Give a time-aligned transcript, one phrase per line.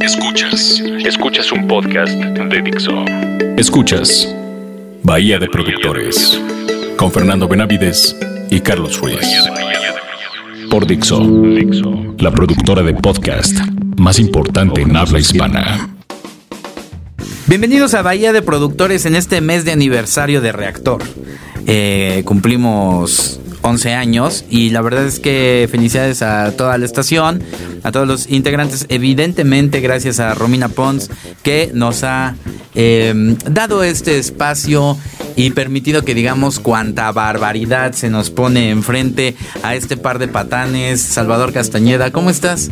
[0.00, 0.82] Escuchas.
[1.04, 3.04] Escuchas un podcast de Dixo.
[3.56, 4.34] Escuchas
[5.02, 6.40] Bahía de Productores
[6.96, 8.16] con Fernando Benavides
[8.50, 9.20] y Carlos Ruiz.
[10.70, 11.20] Por Dixo,
[12.18, 13.58] la productora de podcast
[13.98, 15.90] más importante en habla hispana.
[17.46, 21.02] Bienvenidos a Bahía de Productores en este mes de aniversario de Reactor.
[21.66, 27.42] Eh, cumplimos 11 años y la verdad es que felicidades a toda la estación,
[27.82, 31.10] a todos los integrantes, evidentemente gracias a Romina Pons
[31.42, 32.36] que nos ha
[32.74, 33.12] eh,
[33.50, 34.96] dado este espacio
[35.36, 41.00] y permitido que digamos cuánta barbaridad se nos pone enfrente a este par de patanes.
[41.00, 42.70] Salvador Castañeda, ¿cómo estás?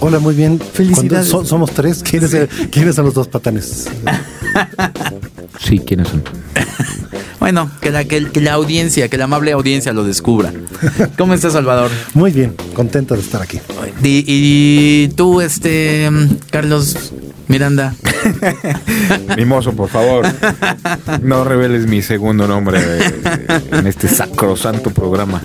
[0.00, 0.60] Hola, muy bien.
[0.60, 1.28] Felicidades.
[1.28, 2.02] So- somos tres.
[2.02, 2.34] ¿Quiénes,
[2.70, 3.88] ¿Quiénes son los dos patanes?
[5.60, 6.22] Sí, ¿quiénes son?
[7.40, 10.52] Bueno, que la, que, que la audiencia, que la amable audiencia lo descubra.
[11.16, 11.90] ¿Cómo estás, Salvador?
[12.14, 13.60] Muy bien, contento de estar aquí.
[14.02, 16.08] Y, y tú, este,
[16.50, 17.12] Carlos
[17.48, 17.94] Miranda.
[19.36, 20.26] Mimoso, por favor.
[21.22, 25.42] No reveles mi segundo nombre eh, en este sacrosanto programa.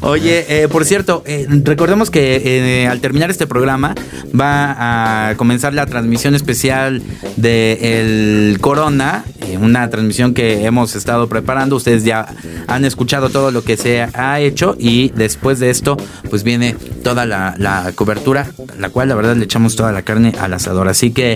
[0.00, 2.42] Oye, eh, por cierto, eh, recordemos que
[2.82, 3.94] eh, al terminar este programa
[4.38, 7.02] va a comenzar la transmisión especial
[7.36, 11.76] de el Corona, eh, una transmisión que hemos estado preparando.
[11.76, 12.26] Ustedes ya
[12.66, 15.96] han escuchado todo lo que se ha hecho y después de esto,
[16.28, 20.34] pues viene toda la, la cobertura, la cual la verdad le echamos toda la carne
[20.38, 20.88] al asador.
[20.88, 21.29] Así que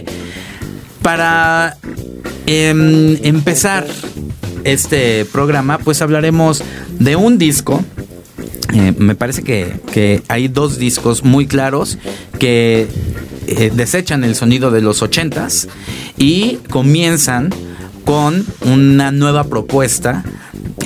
[1.03, 1.77] para
[2.47, 3.87] em, empezar
[4.65, 6.63] este programa, pues hablaremos
[6.99, 7.85] de un disco.
[8.73, 11.99] Eh, me parece que, que hay dos discos muy claros
[12.39, 12.89] que
[13.47, 15.69] eh, desechan el sonido de los ochentas
[16.17, 17.51] y comienzan
[18.05, 20.25] con una nueva propuesta.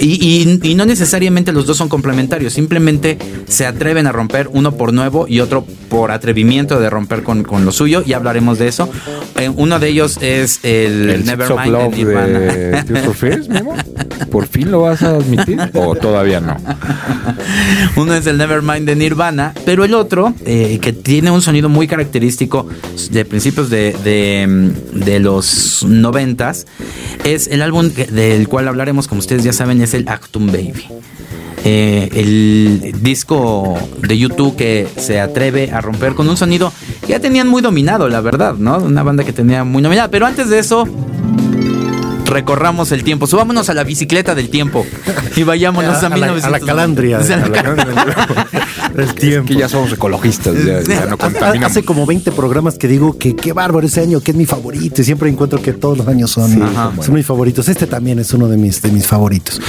[0.01, 4.93] Y, y- no necesariamente los dos son complementarios, simplemente se atreven a romper uno por
[4.93, 8.89] nuevo y otro por atrevimiento de romper con, con lo suyo, y hablaremos de eso.
[9.39, 12.39] Eh, uno de ellos es el, ¿El Six of Nevermind de Nirvana.
[12.39, 13.75] de Tears for Fears, Memo?
[14.31, 15.59] ¿Por fin lo vas a admitir?
[15.75, 16.57] ¿O todavía no?
[17.97, 21.87] Uno es el Nevermind de Nirvana, pero el otro, eh, que tiene un sonido muy
[21.87, 22.67] característico
[23.11, 26.67] de principios de, de, mm, de los noventas,
[27.25, 30.87] es el álbum del cual hablaremos, como ustedes ya saben, es el Actum Baby.
[31.71, 37.21] Eh, el disco de YouTube que se atreve a romper con un sonido que ya
[37.21, 38.79] tenían muy dominado, la verdad, ¿no?
[38.79, 40.09] Una banda que tenía muy dominada.
[40.09, 40.89] Pero antes de eso,
[42.29, 43.27] recorramos el tiempo.
[43.27, 44.87] Subámonos a la bicicleta del tiempo
[45.37, 46.67] y vayámonos a, A la- a la 1990.
[46.67, 47.19] calandria.
[47.19, 49.47] O sea, A la El tiempo.
[49.49, 51.71] Que ya somos ecologistas, ya, ya no Hace, contaminamos.
[51.71, 55.01] hace como 20 programas que digo que qué bárbaro ese año, que es mi favorito.
[55.03, 56.93] Y siempre encuentro que todos los años son, Ajá.
[57.03, 57.69] son mis favoritos.
[57.69, 59.61] Este también es uno de mis, de mis favoritos.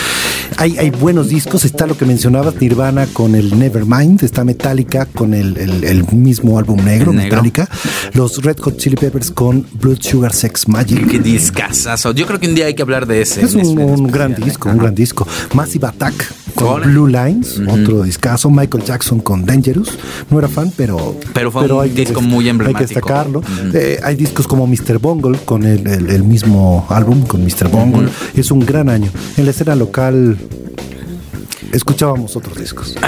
[0.58, 1.64] Hay, hay buenos discos.
[1.66, 4.24] Está lo que mencionabas, Nirvana con el Nevermind.
[4.24, 7.38] Está Metallica con el, el- el mismo álbum negro, negro.
[7.38, 7.70] Metallica.
[8.14, 11.08] Los Red Hot Chili Peppers con Blood Sugar Sex Magic.
[11.10, 12.14] Qué discazazo.
[12.14, 13.42] Yo creo que un día hay que hablar de ese.
[13.44, 15.28] Es un, gran disco, un gran disco.
[15.54, 16.82] Massive Attack con.
[16.84, 18.50] Blue Lines, otro discazo.
[18.50, 19.98] Michael Jackson con Dangerous.
[20.30, 21.16] No era fan, pero.
[21.34, 23.42] Pero fue un hay que disco dest- muy Hay que destacarlo.
[23.74, 25.00] Eh, hay discos como Mr.
[25.00, 27.70] Bungle con el, el- el mismo álbum, con Mr.
[27.70, 28.10] Bungle.
[28.36, 29.10] Es un gran año.
[29.38, 30.38] En la escena local.
[31.72, 32.96] Escuchábamos otros discos.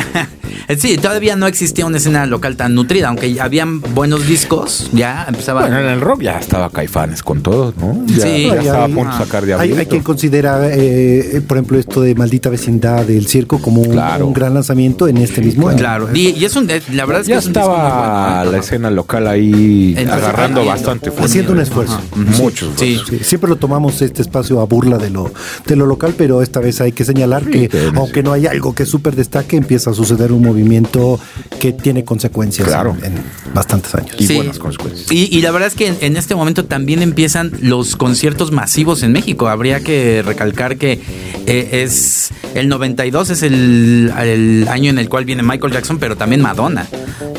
[0.78, 5.62] Sí, todavía no existía una escena local tan nutrida, aunque habían buenos discos, ya empezaba.
[5.62, 8.06] Bueno, en el rock ya estaba Caifanes con todos, ¿no?
[8.06, 8.44] Ya, Sí.
[8.46, 9.80] ya Hay- estaba a hay- punto de sacar Hay, Diablito.
[9.80, 14.28] hay quien considera, eh, por ejemplo, esto de Maldita Vecindad del Circo como un, Claro.
[14.28, 15.78] un gran lanzamiento en este mismo año.
[15.78, 17.78] Claro, y, y es un, eh, la verdad es que ya es un disco muy
[17.78, 21.26] estaba bueno, la escena local ahí Entonces, agarrando haciendo- bastante fuerte.
[21.26, 22.00] Haciendo un esfuerzo.
[22.16, 22.70] Muchos.
[22.78, 22.98] Sí.
[23.10, 25.32] Sí, siempre lo tomamos este espacio a burla de lo,
[25.66, 27.94] de lo local, pero esta vez hay que señalar que tenés.
[27.96, 31.20] aunque no hay algo que súper destaque, empieza a suceder un movimiento
[31.60, 32.96] que tiene consecuencias Claro.
[33.04, 33.24] en, en
[33.54, 34.16] bastantes años.
[34.20, 35.12] Y buenas consecuencias.
[35.12, 39.04] Y, y la verdad es que en, en este momento también empiezan los conciertos masivos
[39.04, 39.48] en México.
[39.48, 41.00] Habría que recalcar que
[41.46, 46.16] eh, es el 92 es el, el año en el cual viene Michael Jackson, pero
[46.18, 46.88] también Madonna,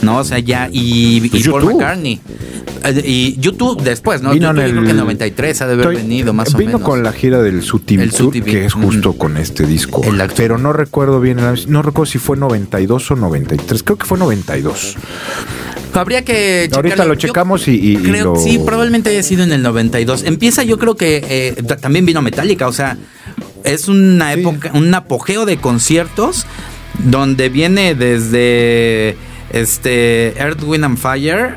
[0.03, 0.19] ¿no?
[0.19, 1.65] O sea, ya y, y Pues Paul.
[1.75, 2.21] McCartney.
[2.85, 4.33] Eh, Y YouTube después, ¿no?
[4.33, 6.55] Vino YouTube en yo creo que en el- 93 ha de haber Estoy- venido más
[6.55, 6.83] o vino menos.
[6.83, 10.03] con la gira del El Sutivi, que es justo con este disco.
[10.05, 13.83] El Pero no recuerdo bien, el no recuerdo si fue 92 o 93.
[13.83, 14.97] Creo que fue 92.
[15.95, 17.13] Habría que Ahorita checarlo.
[17.15, 20.23] lo Yo checamos y, y- y creo lo- sí, probablemente haya sido en el 92.
[20.25, 22.97] Empieza, yo creo que eh, ta- también vino Metallica, o sea,
[23.65, 26.47] es una época, un apogeo de conciertos
[27.05, 29.17] donde viene desde
[29.51, 31.57] este Earth, Wind and Fire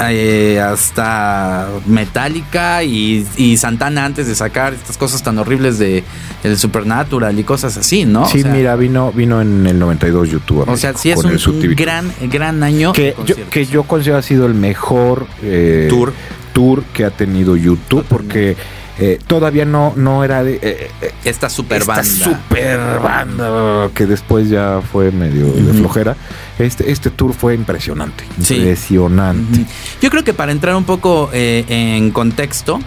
[0.00, 6.02] eh, hasta Metallica y, y Santana antes de sacar estas cosas tan horribles de
[6.42, 8.26] el Supernatural y cosas así, ¿no?
[8.26, 10.68] Sí, O sea, mira, vino, vino en el 92 YouTube.
[10.68, 12.92] O sea, sí es un, gran, gran año.
[12.92, 16.12] que yo, que yo considero ha sido el mejor eh, Tour.
[16.52, 18.56] tour que ha tenido YouTube porque
[18.98, 22.04] eh, todavía no, no era de eh, eh, Esta super esta banda.
[22.24, 26.16] super banda que después ya fue medio de flojera.
[26.58, 28.24] Este, este tour fue impresionante.
[28.40, 28.54] Sí.
[28.54, 29.66] Impresionante.
[30.00, 32.78] Yo creo que para entrar un poco eh, en contexto,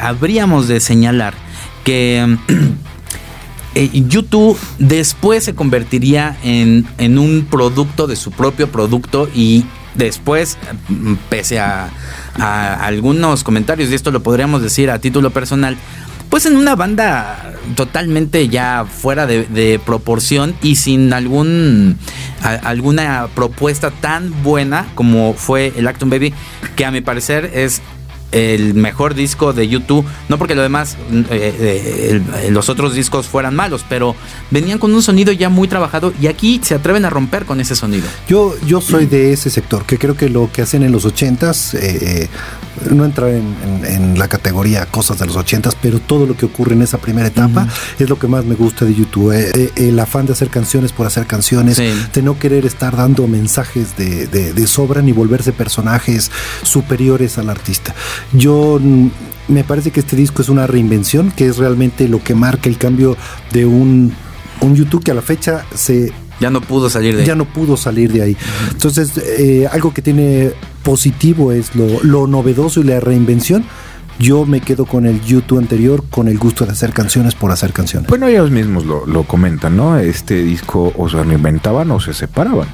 [0.00, 1.34] habríamos de señalar
[1.84, 2.36] que
[3.92, 9.64] YouTube después se convertiría en, en un producto de su propio producto y
[9.96, 10.58] después,
[10.88, 11.90] mm, pese a,
[12.38, 15.76] a algunos comentarios, y esto lo podríamos decir a título personal,
[16.30, 21.98] pues en una banda totalmente ya fuera de, proporción y sin algún
[22.42, 26.34] alguna propuesta tan buena como fue el Acton Baby,
[26.74, 27.82] que a mi parecer es
[28.36, 33.26] el mejor disco de YouTube, no porque lo demás, eh, eh, el- los otros discos
[33.26, 34.14] fueran malos, pero
[34.50, 37.74] venían con un sonido ya muy trabajado y aquí se atreven a romper con ese
[37.76, 38.06] sonido.
[38.28, 41.74] Yo, yo soy de ese sector, que creo que lo que hacen en los ochentas,
[41.74, 41.78] eh,
[42.24, 42.28] eh,
[42.90, 46.44] no entrar en, en- en la categoría cosas de los ochentas, pero todo lo que
[46.46, 47.66] ocurre en esa primera etapa
[47.98, 49.32] es lo que más me gusta de YouTube.
[49.32, 51.90] eh, eh, el afán de hacer canciones por hacer canciones, Sí.
[52.12, 56.30] de no querer estar dando mensajes de, de- de sobra ni volverse personajes
[56.62, 57.94] superiores al artista.
[58.32, 59.08] Yo mm,
[59.48, 62.78] me parece que este disco es una reinvención, que es realmente lo que marca el
[62.78, 63.16] cambio
[63.52, 64.12] de un,
[64.60, 67.76] un YouTube que a la fecha se Ya no pudo salir de ya no pudo
[67.76, 68.36] salir de ahí.
[68.70, 70.52] Entonces, eh, algo que tiene
[70.82, 73.64] positivo es lo, lo novedoso y la reinvención.
[74.18, 77.74] Yo me quedo con el YouTube anterior, con el gusto de hacer canciones por hacer
[77.74, 78.08] canciones.
[78.08, 79.98] Bueno, ellos mismos lo, lo comentan, ¿no?
[79.98, 82.68] Este disco o se reinventaban o se separaban.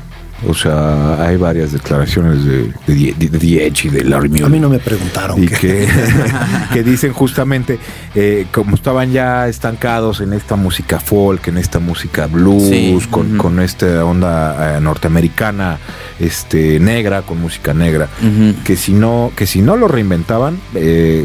[0.48, 4.44] O sea, hay varias declaraciones de, de, de Edge y de Larry Mullen.
[4.44, 5.42] A mí no me preguntaron.
[5.42, 5.88] y qué- que,
[6.72, 7.78] que dicen justamente
[8.14, 13.60] eh, como estaban ya estancados en esta música folk, en esta música blues, Sí, con,
[13.60, 15.78] esta onda eh, norteamericana,
[16.18, 18.08] este negra, con música negra,
[18.64, 21.24] que si no, que si no lo reinventaban, eh,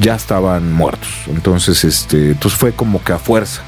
[0.00, 1.08] ya estaban muertos.
[1.28, 3.62] Entonces, este, entonces fue como que a fuerza.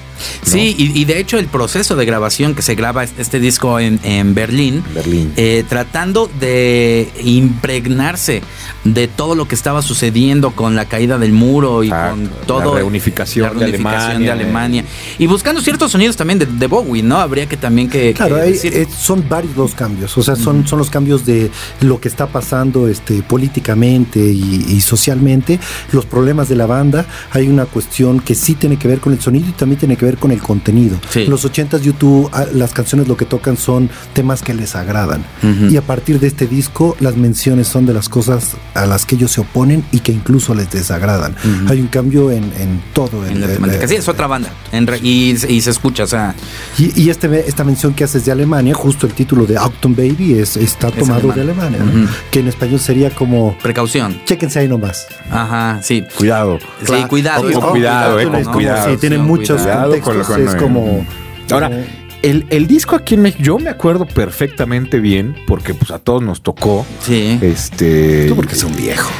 [0.44, 0.50] ¿No?
[0.50, 3.78] Sí, y, y de hecho el proceso de grabación que se graba es- este disco
[3.80, 5.32] en, en Berlín, Berlín.
[5.36, 8.42] eh, tratando de impregnarse
[8.84, 12.72] de todo lo que estaba sucediendo con la caída del muro y Exacto, con todo
[12.74, 14.82] la reunificación la de reunificación de Alemania.
[14.82, 14.84] Alemania.
[15.18, 17.18] y buscando ciertos sonidos también de, de Bowie, ¿no?
[17.18, 20.36] Habría que también que, Claro, que hay- decir- eh, son varios los cambios, o sea,
[20.36, 25.58] son, son los cambios de lo que está pasando este, políticamente y, y socialmente,
[25.92, 29.20] los problemas de la banda, hay una cuestión que sí tiene que ver con el
[29.20, 30.98] sonido y también tiene que ver con el contenido.
[31.10, 31.22] Sí.
[31.22, 35.24] En los 80s YouTube, ah, las canciones lo que tocan son temas que les agradan.
[35.42, 35.66] Ujú.
[35.72, 39.16] Y a partir de este disco, las menciones son de las cosas a las que
[39.16, 41.32] ellos se oponen y que incluso les desagradan.
[41.32, 41.72] Ujú.
[41.72, 43.26] Hay un cambio en, en todo.
[43.26, 43.82] en la el- temática.
[43.82, 44.50] el- Sí, es otra banda.
[44.72, 46.34] En re- y, y se escucha, o sea,
[46.78, 50.38] y, y este, esta mención que haces de Alemania, justo el título de Autumn Baby
[50.38, 51.74] es, está tomado de alemán.
[51.74, 52.04] Alemania, ¿no?
[52.04, 52.12] Ujú.
[52.30, 54.20] que en español sería como, precaución.
[54.24, 55.06] chéquense ahí nomás.
[55.30, 56.04] Ajá, sí.
[56.16, 56.58] Cuidado.
[56.84, 57.42] Sí, cuidado.
[57.42, 58.90] Con Ojo, cuidado, eh, Con cuidado.
[58.90, 61.04] Sí, tiene Cuidado, muchos cuidado con es como...
[61.50, 61.82] Ahora, como-
[62.22, 66.22] el, el disco aquí en México, yo me acuerdo perfectamente bien, porque pues a todos
[66.22, 66.84] nos tocó.
[67.00, 67.38] Sí.
[67.40, 68.26] Este.
[68.26, 69.10] Tú porque es un viejo.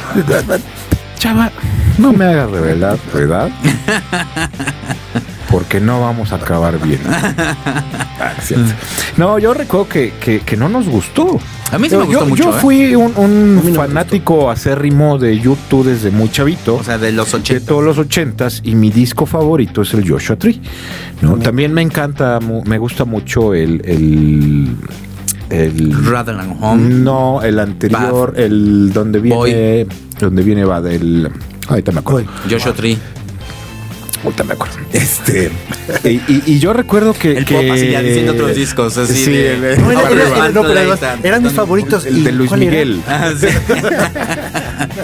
[1.17, 1.51] Chava,
[1.97, 3.49] no me hagas revelar tu edad.
[5.51, 6.99] Porque no vamos a acabar bien.
[8.19, 8.33] Ah.
[9.17, 11.39] No, yo recuerdo que, que, que no nos gustó.
[11.71, 12.43] A mí sí yo, me gustó yo- mucho.
[12.45, 12.59] yo ¿eh?
[12.59, 16.75] fui un, un no fanático acérrimo de YouTube desde muy chavito.
[16.77, 17.67] O sea, de los de 80.
[17.67, 20.59] todos los ochentas y mi disco favorito es el Joshua Tree.
[21.21, 21.37] ¿no?
[21.37, 24.75] También me encanta, me gusta mucho el, el,
[25.51, 26.89] el Rather Than Home.
[26.89, 29.85] no, el anterior, el donde viene,
[30.19, 31.29] donde viene va del,
[31.67, 32.31] ahorita me acuerdo.
[32.49, 32.97] Joshua Tree.
[34.23, 34.75] Ahorita me acuerdo.
[34.93, 35.51] Este,
[36.03, 39.13] y, y- y yo recuerdo que, El que- pop así ya diciendo otros discos, así
[39.25, 41.17] Sí, de- el- No, era- no, pero está.
[41.23, 42.05] eran mis favoritos.
[42.05, 42.59] el ¿Y de Luis era?
[42.59, 43.01] Miguel.
[43.07, 43.47] Ah, sí.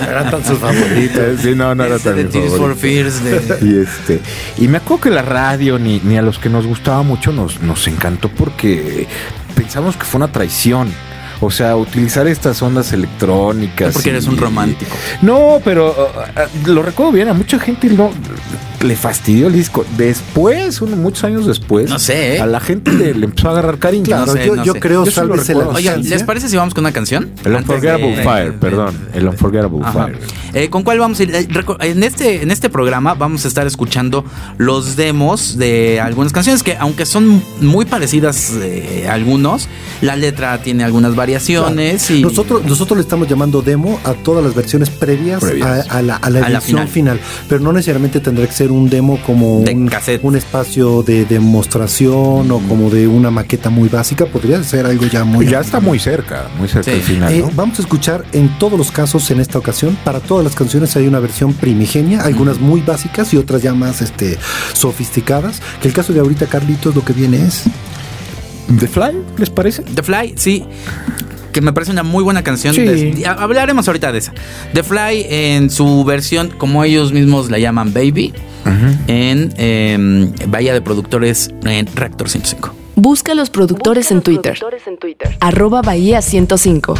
[0.09, 1.23] Eran tan sus favoritos.
[1.41, 2.79] Sí, no, no era tan de Tears for favorito.
[2.79, 4.19] Fears de- Y este,
[4.57, 7.61] y me acuerdo que la radio ni, ni a los que nos gustaba mucho nos,
[7.61, 9.07] nos encantó porque
[9.55, 10.89] pensamos que fue una traición.
[11.41, 13.93] O sea, utilizar estas ondas electrónicas.
[13.93, 14.95] Porque eres un romántico.
[15.21, 18.11] No, pero uh, uh, lo recuerdo bien, a mucha gente no
[18.83, 19.85] le fastidió el disco.
[19.97, 22.41] Después, unos muchos años después, No sé, ¿eh?
[22.41, 24.03] a la gente le, le empezó a agarrar cariño.
[24.03, 24.79] Claro, No sé, yo, no yo sé.
[24.79, 25.67] creo, Yo sálvese la.
[25.69, 26.03] Oigan.
[26.03, 27.31] ¿les parece si vamos con una canción?
[27.43, 28.95] El Unforgettable de- Fire, perdón.
[29.13, 30.05] El Unforgettable Ajá.
[30.05, 30.19] Fire.
[30.53, 31.33] Eh, ¿Con cuál vamos a ir?
[31.35, 31.47] Eh,
[31.81, 34.23] En este, en este programa vamos a estar escuchando
[34.57, 39.67] los demos de algunas canciones que, aunque son muy parecidas eh, algunos,
[40.01, 44.53] la letra tiene algunas variaciones y Nosotros, nosotros le estamos llamando demo a todas las
[44.55, 45.89] versiones previas, Previas.
[45.89, 47.17] A, a la, a la A la edición final.
[47.19, 47.19] final.
[47.47, 49.73] pero no necesariamente tendrá que ser un demo como De
[50.21, 55.23] un, espacio de demostración o como de una maqueta muy básica, podría ser algo ya
[55.23, 55.47] muy...
[55.47, 56.91] ya está muy cerca, muy cerca Sí.
[56.91, 57.51] del final, Eh, ¿no?
[57.55, 61.07] Vamos a escuchar en todos los casos en esta ocasión, para todas las canciones hay
[61.07, 64.37] una versión primigenia, algunas muy básicas y otras ya más este,
[64.73, 67.63] sofisticadas, que el caso de ahorita Carlitos lo que viene es...
[68.79, 69.83] ¿The Fly, les parece?
[69.83, 70.65] The Fly, sí.
[71.53, 72.73] Que me parece una muy buena canción.
[72.75, 72.81] Sí.
[72.83, 74.33] De- hablaremos ahorita de esa.
[74.73, 78.33] The Fly en su versión, como ellos mismos la llaman Baby,
[79.07, 82.73] en eh, Bahía de Productores en Reactor 105.
[82.95, 84.57] Busca a los productores en Twitter.
[85.39, 86.95] Arroba Bahía 105.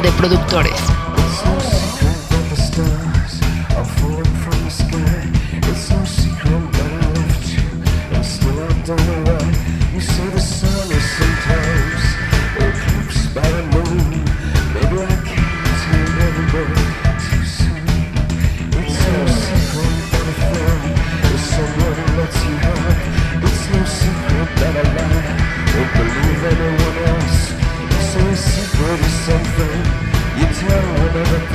[0.00, 0.93] De Productores.
[31.14, 31.53] never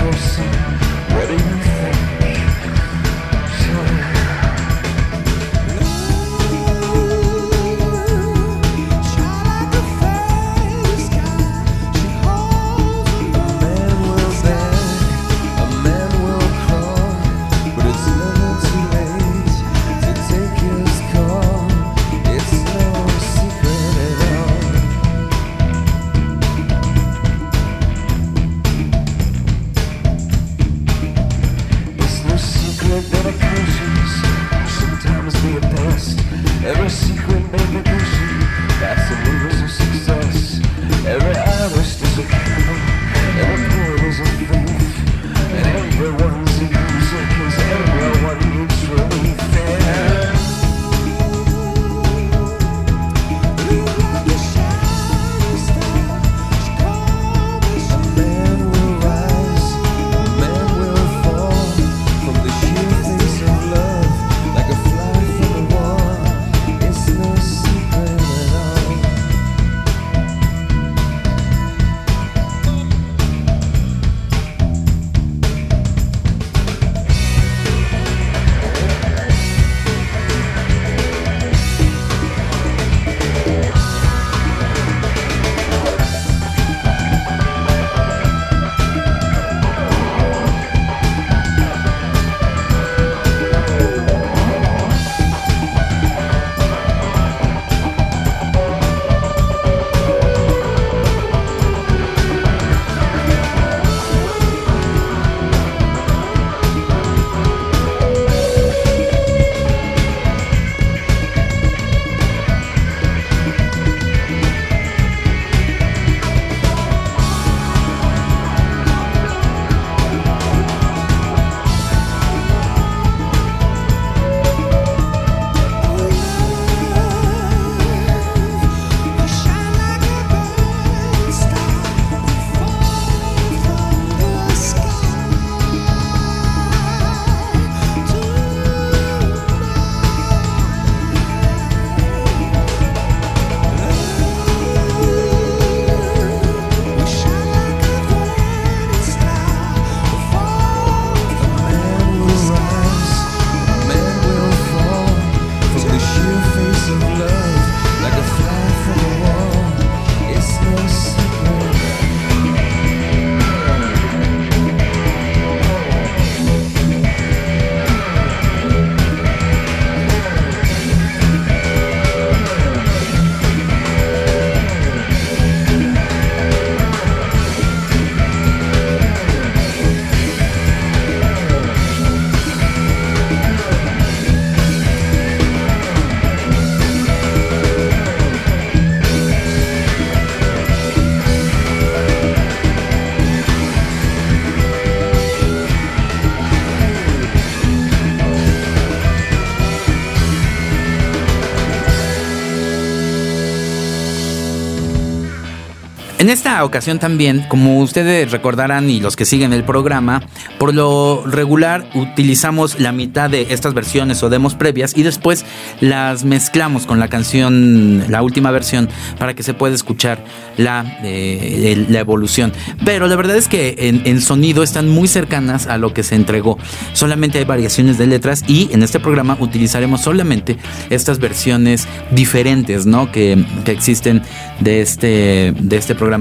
[206.29, 210.21] En esta ocasión también, como ustedes recordarán y los que siguen el programa,
[210.59, 215.43] por lo regular utilizamos la mitad de estas versiones o demos previas y después
[215.81, 220.23] las mezclamos con la canción, la última versión, para que se pueda escuchar
[220.55, 222.53] la, eh, evolución.
[222.85, 226.13] Pero la verdad es que en, en sonido están muy cercanas a lo que se
[226.13, 226.59] entregó.
[226.93, 230.57] Solamente hay variaciones de letras y en este programa utilizaremos solamente
[230.91, 233.11] estas versiones diferentes, ¿no?
[233.11, 234.21] Que, que existen
[234.59, 236.18] de este, de este programa.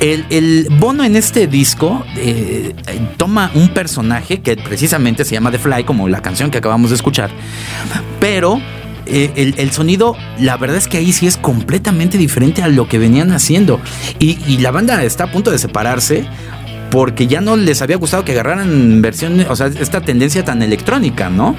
[0.00, 2.74] El, el Bono en este disco eh,
[3.16, 6.96] toma un personaje que precisamente se llama The Fly, como la canción que acabamos de
[6.96, 7.30] escuchar,
[8.20, 8.60] pero
[9.10, 12.88] eh, el, el sonido, la verdad es que ahí sí es completamente diferente a lo
[12.88, 13.80] que venían haciendo.
[14.18, 16.26] Y, la banda está a punto de separarse
[16.90, 21.30] porque ya no les había gustado que agarraran versiones, o sea, esta tendencia tan electrónica,
[21.30, 21.54] ¿no?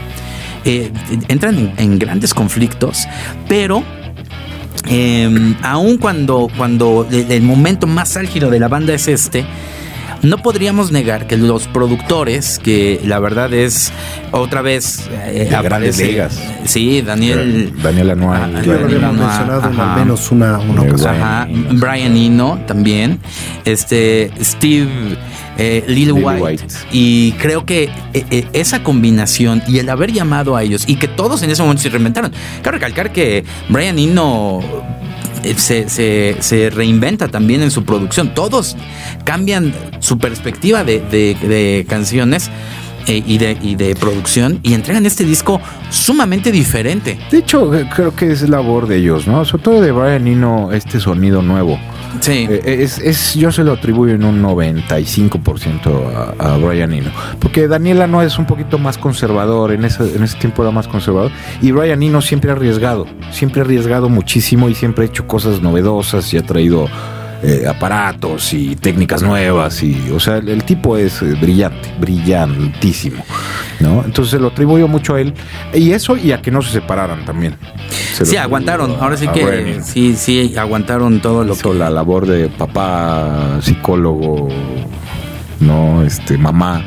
[0.66, 0.92] Eh,
[1.28, 3.08] entran en, en grandes conflictos,
[3.48, 3.84] pero
[4.88, 9.46] eh, aun cuando, cuando el momento más álgido de la banda es este,
[10.22, 13.92] no podríamos negar que los productores, que la verdad es
[14.32, 16.42] otra vez eh, De grandes aparece- ligas.
[16.66, 17.74] Sí, Daniel.
[17.82, 18.56] Daniel Anual.
[18.56, 21.16] Ah, Ajá, mencionado en al menos una, ocasión.
[21.16, 23.20] Ajá, Brian Eno también.
[23.66, 24.90] Este, Steve
[25.58, 26.42] eh, Lil Lil White.
[26.42, 26.66] White.
[26.92, 31.08] Y creo que eh, eh, esa combinación y el haber llamado a ellos y que
[31.08, 32.32] todos en ese momento se reinventaron.
[32.62, 34.62] Quiero recalcar que Brian Eno
[35.58, 38.34] se, se- se reinventa también en su producción.
[38.34, 38.76] Todos
[39.24, 42.50] cambian su perspectiva de, de- de canciones
[43.10, 47.20] eh, y, de, y de producción y entregan este disco sumamente diferente.
[47.32, 49.44] De hecho, eh, creo que es labor de ellos, ¿no?
[49.44, 51.80] Sobre todo de Brian Eno, este sonido nuevo.
[52.22, 52.48] Sí.
[52.50, 57.12] Eh, es, es- yo se lo atribuyo en un 95% a, a Brian Eno.
[57.40, 60.88] Porque Daniela no es un poquito más conservador, en ese, en ese tiempo era más
[60.88, 61.32] conservador.
[61.62, 65.62] Y Brian Eno siempre ha arriesgado, siempre ha arriesgado muchísimo y siempre ha hecho cosas
[65.62, 66.88] novedosas y ha traído
[67.44, 69.82] eh, aparatos y técnicas nuevas.
[69.84, 73.24] y O sea, el, el tipo es eh, brillante, brillantísimo.
[73.80, 74.04] ¿no?
[74.06, 75.34] Entonces se lo atribuyo mucho a él.
[75.74, 77.56] Y eso y a que no se separaran también.
[78.14, 78.92] Se Sí, aguantaron.
[78.92, 81.78] a- Ahora sí que sí, sí, aguantaron todo lo hizo que.
[81.78, 84.50] la labor de papá, psicólogo,
[85.62, 86.84] no, este, mamá.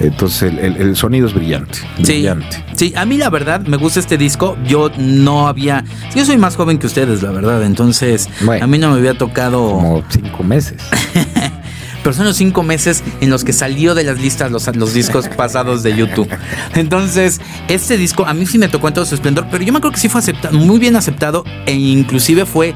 [0.00, 2.64] Entonces el, el- el sonido es brillante, Sí, brillante.
[2.74, 4.56] sí, a mí la verdad me gusta este disco.
[4.64, 5.84] Yo no había.
[6.14, 7.62] Yo soy más joven que ustedes, la verdad.
[7.64, 8.64] Entonces, Bueno.
[8.64, 9.70] a mí no me había tocado.
[9.72, 10.76] Como cinco meses.
[12.08, 15.28] Pero son los cinco meses en los que salió de las listas los, los discos
[15.36, 16.26] pasados de YouTube.
[16.74, 19.76] Entonces, este disco a mí sí me tocó en todo su esplendor, pero yo me
[19.78, 22.74] acuerdo que sí fue aceptado, muy bien aceptado e inclusive fue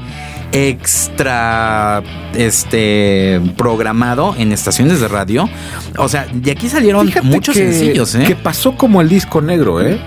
[0.51, 2.03] extra
[2.35, 5.49] este programado en estaciones de radio.
[5.97, 8.25] O sea, de aquí salieron Fíjate muchos que- sencillos, ¿eh?
[8.27, 9.99] Que pasó como el disco negro, ¿eh?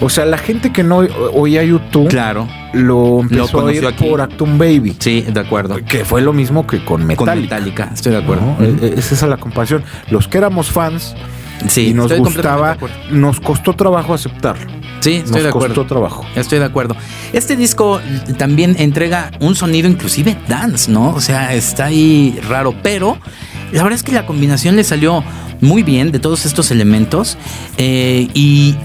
[0.00, 0.98] O sea, la gente que no
[1.32, 2.46] oía YouTube Claro.
[2.74, 4.04] lo empezó a conoció oír aquí.
[4.04, 4.94] por Actum Baby.
[4.98, 5.76] Sí, de acuerdo.
[5.88, 7.32] Que fue lo mismo que con Metallica.
[7.32, 8.44] Con Metallica, estoy de acuerdo.
[8.58, 8.64] ¿no?
[8.64, 9.82] Eh, eh, Es esa la comparación.
[10.10, 11.14] Los que éramos fans
[11.68, 12.76] Sí, y nos gustaba,
[13.10, 14.66] nos costó trabajo aceptarlo.
[15.00, 15.86] Sí, estoy Nos de costó acuerdo.
[15.86, 16.26] trabajo.
[16.36, 16.94] Estoy de acuerdo.
[17.32, 17.98] Este disco
[18.36, 21.14] también entrega un sonido inclusive dance, ¿no?
[21.14, 23.16] O sea, está ahí raro, pero
[23.72, 25.24] la verdad es que la combinación le salió
[25.62, 27.38] muy bien de todos estos elementos
[27.78, 28.76] eh, y,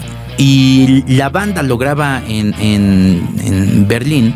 [0.42, 4.36] y la banda lo graba en, en, Berlín.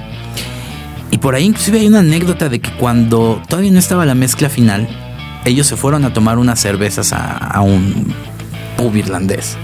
[1.09, 4.49] Y por ahí inclusive hay una anécdota de que cuando todavía no estaba la mezcla
[4.49, 4.87] final,
[5.45, 8.13] ellos se fueron a tomar unas cervezas a, a un
[8.77, 9.57] pub irlandés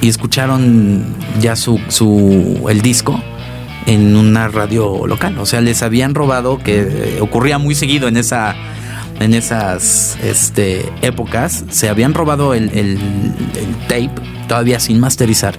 [0.00, 1.04] y escucharon
[1.40, 3.22] ya su, su el disco
[3.84, 5.38] en una radio local.
[5.40, 8.56] O sea, les habían robado, que eh, ocurría muy seguido en esa
[9.20, 12.98] en esas este, épocas, se habían robado el,
[13.88, 14.10] tape
[14.48, 15.56] todavía sin masterizar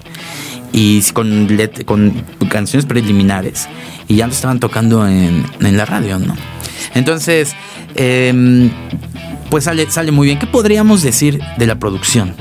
[0.74, 1.47] y con,
[1.86, 3.67] con canciones preliminares
[4.08, 6.36] y ya lo estaban tocando en, en la radio, ¿no?
[6.95, 7.56] Entonces,
[7.95, 8.69] em,
[9.50, 10.39] pues sale, sale muy bien.
[10.39, 12.34] ¿Qué podríamos decir de la producción?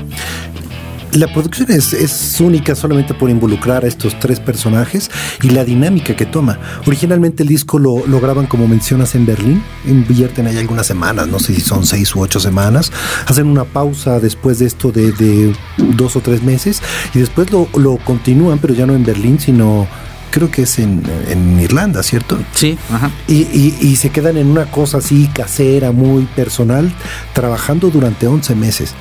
[1.13, 6.15] La producción es, es única solamente por involucrar a estos tres personajes y la dinámica
[6.15, 6.57] que toma.
[6.85, 9.61] Originalmente el disco lo, graban, como mencionas, en Berlín.
[9.85, 12.93] Invierten ahí algunas semanas, no sé si son seis u ocho semanas.
[13.27, 16.81] Hacen una pausa después de esto de, de dos o tres meses
[17.13, 19.87] y después lo, lo continúan, pero ya no en Berlín, sino
[20.31, 22.39] creo que es en, en Irlanda, ¿cierto?
[22.55, 23.11] Sí, ajá.
[23.27, 26.91] Y, y- y se quedan en una cosa así casera, muy personal,
[27.33, 28.95] trabajando durante 11 meses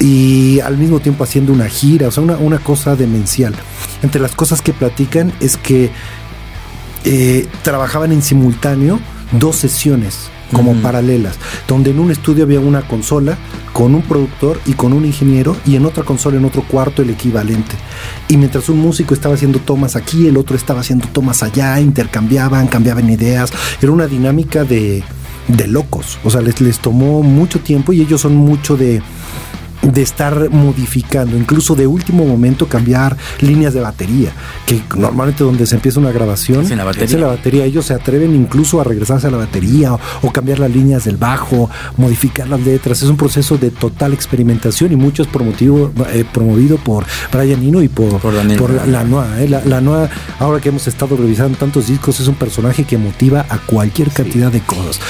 [0.00, 3.54] y al mismo tiempo haciendo una gira, o sea, una, una cosa demencial.
[4.02, 5.90] Entre las cosas que platican es que
[7.04, 8.98] eh, trabajaban en simultáneo
[9.32, 11.36] dos sesiones como paralelas,
[11.68, 13.38] donde en un estudio había una consola
[13.72, 17.10] con un productor y con un ingeniero y en otra consola en otro cuarto el
[17.10, 17.76] equivalente.
[18.28, 22.68] Y mientras un músico estaba haciendo tomas aquí, el otro estaba haciendo tomas allá, intercambiaban,
[22.68, 23.52] cambiaban ideas.
[23.80, 25.02] Era una dinámica de,
[25.48, 26.18] de locos.
[26.24, 29.02] O sea, les, les tomó mucho tiempo y ellos son mucho de
[29.92, 34.32] de estar modificando, incluso de último momento cambiar líneas de batería,
[34.66, 37.06] que normalmente donde se empieza una grabación Es en la batería.
[37.06, 37.64] es en la batería.
[37.64, 41.16] ellos se atreven incluso a regresarse a la batería o, o cambiar las líneas del
[41.16, 46.24] bajo, modificar las letras, es un proceso de total experimentación y mucho es promotivo, eh,
[46.32, 48.58] promovido por Brian Eno y por, Por Daniel.
[48.58, 49.48] por la, Noa, eh.
[49.48, 53.46] la, la Noa, ahora que hemos estado revisando tantos discos, es un personaje que motiva
[53.48, 55.00] a cualquier cantidad de cosas.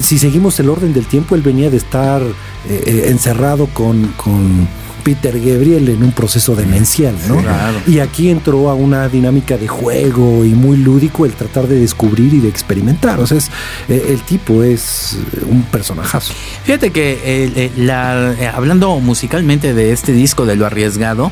[0.00, 4.29] Si seguimos el orden del tiempo, él venía de estar eh, eh, encerrado con, con
[4.30, 4.68] con
[5.00, 7.36] Peter Gabriel en un proceso demencial, ¿no?
[7.38, 7.78] claro.
[7.86, 12.32] Y aquí entró a una dinámica de juego y muy lúdico el tratar de descubrir
[12.34, 13.18] y de experimentar.
[13.20, 13.50] O sea, es,
[13.88, 16.32] eh, el tipo es eh, un personajazo.
[16.64, 21.30] Fíjate que eh, la- hablando musicalmente de este disco de lo arriesgado,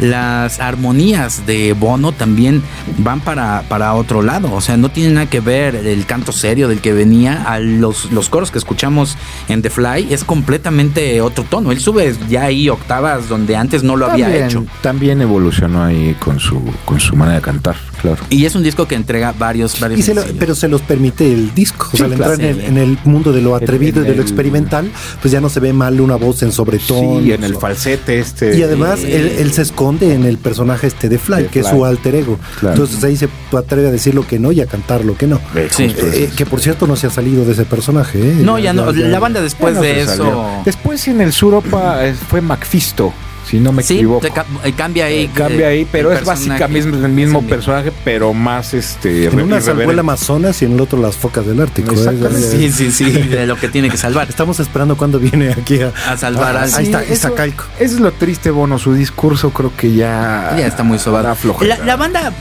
[0.00, 2.62] las armonías de Bono también
[2.98, 4.52] van para, para otro lado.
[4.52, 8.10] O sea, no tiene nada que ver el canto serio del que venía a los,
[8.12, 9.16] los coros que escuchamos
[9.48, 10.12] en The Fly.
[10.12, 11.72] Es completamente otro tono.
[11.72, 12.68] Él sube ya ahí
[13.16, 14.66] donde antes no lo había hecho.
[14.82, 18.18] También evolucionó ahí con su, con su manera de cantar, claro.
[18.30, 20.40] Y es un disco que entrega varios, varios Y se lo- sencillos.
[20.40, 21.88] pero se los permite el disco.
[21.92, 22.50] O sea, al entrar claro.
[22.50, 24.90] en, el, en el mundo de lo atrevido y de lo experimental,
[25.22, 27.22] pues ya no se ve mal una voz en sobretón.
[27.24, 28.56] Sí, en el falsete este.
[28.58, 31.66] Y además él, él se esconde en el personaje este de Fly, De que es
[31.68, 32.38] su alter ego.
[32.60, 32.74] Claro.
[32.74, 35.40] Entonces ahí se atreve a decir lo que no y a cantar lo que no.
[35.70, 35.92] Sí.
[35.98, 38.18] Eh, que por cierto no se ha salido de ese personaje.
[38.20, 38.34] ¿eh?
[38.40, 38.92] No, ya no.
[38.92, 40.16] La banda después no de eso.
[40.16, 40.44] salió.
[40.64, 43.07] Después en el Suropa eh, fue Macfisto,
[43.48, 44.20] si no me Sí, equivoco.
[44.26, 45.24] te ca- eh, cambia ahí.
[45.24, 47.46] Eh, Cambia ahí, eh, pero el es básicamente el mismo Sí.
[47.46, 49.26] personaje, pero más este.
[49.26, 49.98] En una salvó el.
[49.98, 51.90] Amazonas y en el otro las focas del Ártico.
[51.92, 51.94] ¿eh?
[51.98, 52.50] Exactamente.
[52.50, 54.28] Sí, sí, sí, de lo que tiene que salvar.
[54.28, 57.64] Estamos esperando cuando viene aquí a, A salvar Ah, al- Ahí está, Sí, eso- Iztacalco.
[57.80, 58.78] Eso es lo triste, Bono.
[58.78, 60.54] Su discurso creo que ya.
[60.58, 61.34] Ya está muy sobado.
[61.62, 62.32] La, la banda,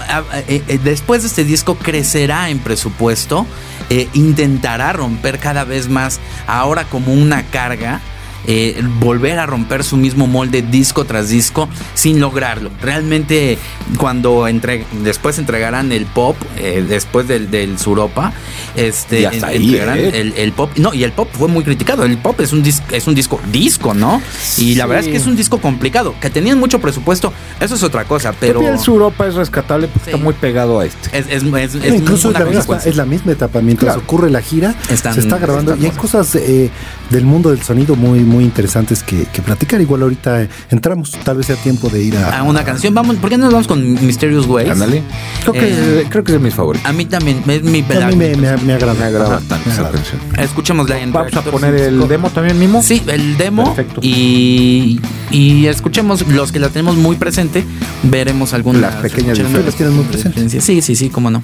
[0.48, 3.46] eh, después de este disco, crecerá en presupuesto,
[3.90, 8.02] eh, intentará romper cada vez más, ahora como una carga.
[8.48, 12.72] Eh, volver a romper su mismo molde disco tras disco sin lograrlo.
[12.82, 13.58] Realmente
[13.98, 18.34] cuando entre, después entregarán el pop, eh, después del, del Suropa,
[18.76, 20.12] este, entregarán ¿eh?
[20.14, 20.72] el, el pop.
[20.78, 22.04] No, y el pop fue muy criticado.
[22.06, 24.22] El pop es un, dis- es un disco disco, ¿no?
[24.58, 26.16] Y la verdad es que es un disco complicado.
[26.22, 28.66] Que tenían mucho presupuesto, eso es otra cosa, pero...
[28.68, 30.12] El Suropa es rescatable porque Sí.
[30.12, 31.18] está muy pegado a este.
[31.18, 32.90] Es, es, es- es Incluso una también consecuencia.
[32.92, 33.62] es la misma etapa.
[33.62, 34.02] Mientras Claro.
[34.02, 35.76] ocurre la gira, Están- se está grabando.
[35.76, 36.70] Y hay cosas eh,
[37.10, 39.80] del mundo del sonido muy, muy interesantes que, que platicar.
[39.82, 41.12] Igual ahorita eh, entramos.
[41.24, 42.94] Tal vez sea tiempo de ir a, A una canción.
[42.94, 44.70] Vamos, ¿por qué no nos vamos con Mysterious Ways?
[44.70, 45.02] Ándale.
[45.42, 45.68] Creo que,
[46.02, 46.88] Eh, creo que es de mis favoritos.
[46.90, 48.94] A mí también, es mi A mí me, me, me agrada.
[48.94, 49.92] Me agrada me esa agrada.
[49.92, 50.20] canción.
[50.38, 52.82] Escuchémosla en Vamos a poner el demo también mismo.
[52.82, 53.74] Sí, el demo.
[53.76, 54.02] Perfecto.
[54.04, 55.00] Y,
[55.32, 57.64] y escuchemos los que la tenemos muy presente.
[58.04, 59.66] Veremos algunas Las pequeñas diferencias.
[59.66, 60.34] Las tienes muy presentes.
[60.52, 60.64] diferencias.
[60.64, 61.44] Sí, sí, sí, cómo no.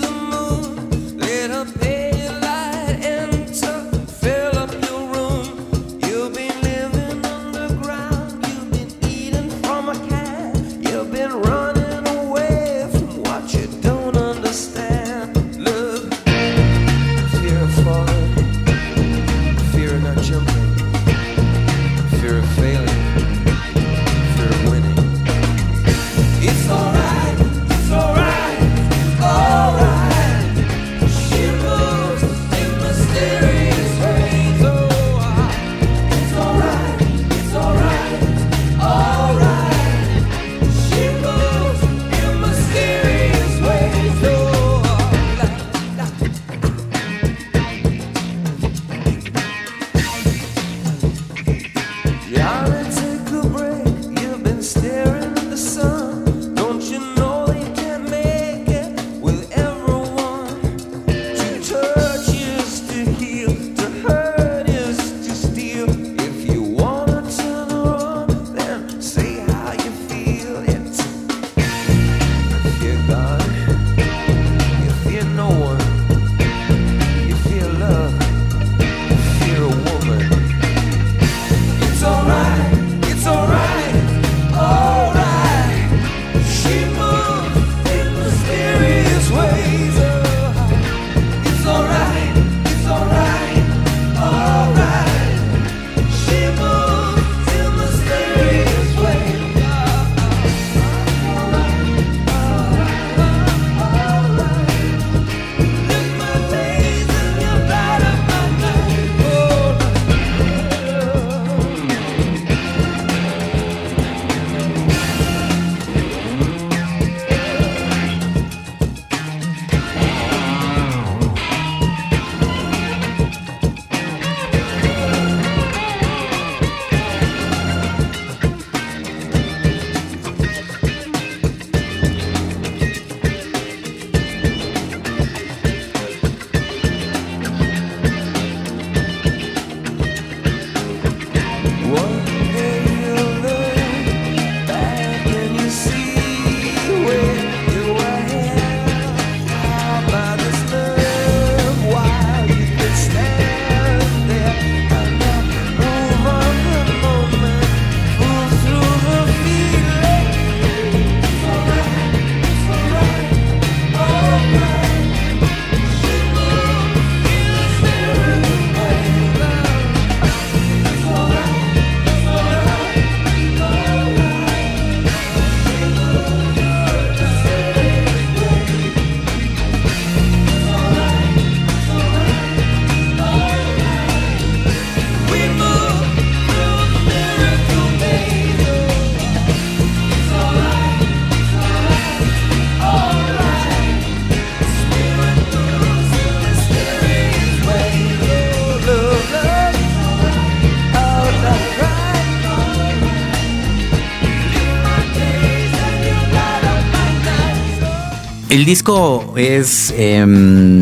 [208.51, 210.81] El disco es em,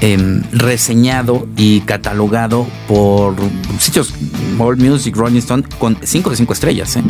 [0.00, 3.36] em, reseñado y catalogado por
[3.78, 4.14] sitios
[4.56, 6.96] World Music, Rolling Stone, con 5 de 5 estrellas.
[6.96, 7.02] ¿eh?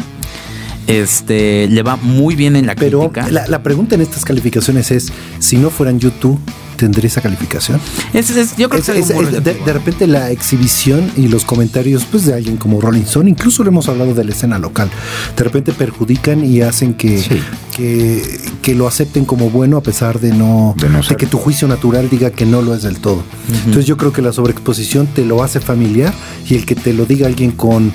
[0.86, 3.28] Este le va muy bien en la Pero crítica.
[3.30, 6.38] la, la pregunta en estas calificaciones es, si no fueran YouTube,
[6.76, 7.80] ¿tendría esa calificación?
[8.12, 12.04] Es- es- yo creo Es- que es, de, de repente la exhibición y los comentarios
[12.04, 14.88] pues de alguien como Rolling Stone, incluso lo hemos hablado de la escena local,
[15.36, 17.40] de repente perjudican y hacen que, Sí.
[17.76, 21.66] que, que lo acepten como bueno a pesar de no, De no que tu juicio
[21.66, 23.22] natural diga que no lo es del todo.
[23.64, 26.12] Entonces yo creo que la sobreexposición te lo hace familiar
[26.48, 27.92] y el que te lo diga alguien con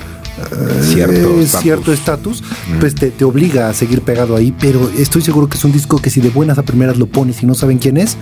[0.50, 2.42] eh, Cierto estatus.
[2.80, 5.98] pues te, te obliga a seguir pegado ahí, pero estoy seguro que es un disco
[5.98, 8.16] que si de buenas a primeras lo pones y no saben quién es,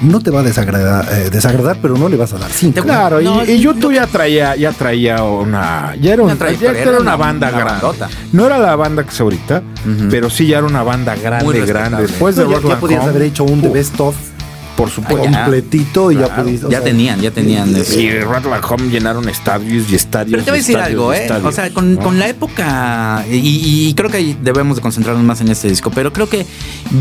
[0.00, 2.82] no te va a desagradar, eh, desagradar pero no le vas a dar cinco.
[2.82, 6.70] Claro, y- No, y, YouTube ya traía, ya traía una, ya era, un- Una ya
[6.72, 7.72] era banda una grande.
[7.72, 8.08] bandota.
[8.32, 9.62] No era la banda que es ahorita,
[10.10, 12.02] pero sí ya era una banda grande, grande.
[12.02, 14.16] Después de No, ya, ya Rockland podías haber hecho un The Best of
[14.76, 15.28] por supuesto.
[15.28, 15.42] ya.
[15.44, 16.42] completito y ya Claro.
[16.44, 16.66] pudiste.
[16.66, 17.98] o ya sea, tenían, ya tenían eso.
[18.00, 20.32] Y Rockland Home llenaron estadios y estadios.
[20.32, 21.22] Pero te voy a y decir algo, y ¿eh?
[21.22, 22.00] estadios, O sea, con, ¿no?
[22.00, 25.90] con la época, y, y creo que ahí debemos de concentrarnos más en este disco,
[25.90, 26.46] pero creo que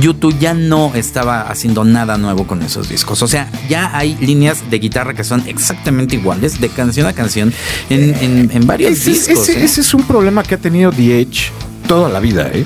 [0.01, 3.21] YouTube ya no estaba haciendo nada nuevo con esos discos.
[3.21, 7.53] O sea, ya hay líneas de guitarra que son exactamente iguales, de canción a canción,
[7.89, 9.49] en, en- en varios Ese, es- discos.
[9.49, 9.63] ese- ¿eh?
[9.65, 11.51] ese es un problema que ha tenido The Edge
[11.87, 12.65] toda la vida, ¿eh?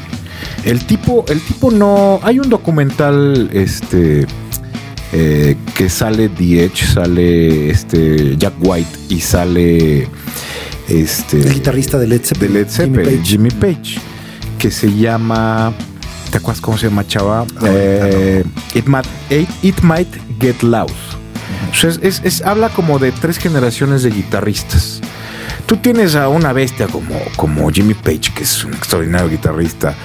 [0.63, 2.19] El tipo, el tipo no.
[2.23, 4.25] Hay un documental, este.
[5.17, 10.07] Eh, que sale The Edge, sale este Jack White y sale
[10.89, 12.53] este El guitarrista de Led de Zeppelin.
[12.53, 13.23] Led Jimmy Zeppelin, Page.
[13.29, 13.99] Jimmy Page,
[14.59, 15.73] que se llama.
[16.31, 17.45] ¿Te acuerdas cómo se llama, chava?
[17.65, 20.09] Eh, it, might, it, It Might
[20.41, 20.91] Get Loud.
[21.71, 24.99] O sea, es- es- es- habla como de tres generaciones de guitarristas.
[25.65, 29.95] Tú tienes a una bestia como, como Jimmy Page, que es un extraordinario guitarrista.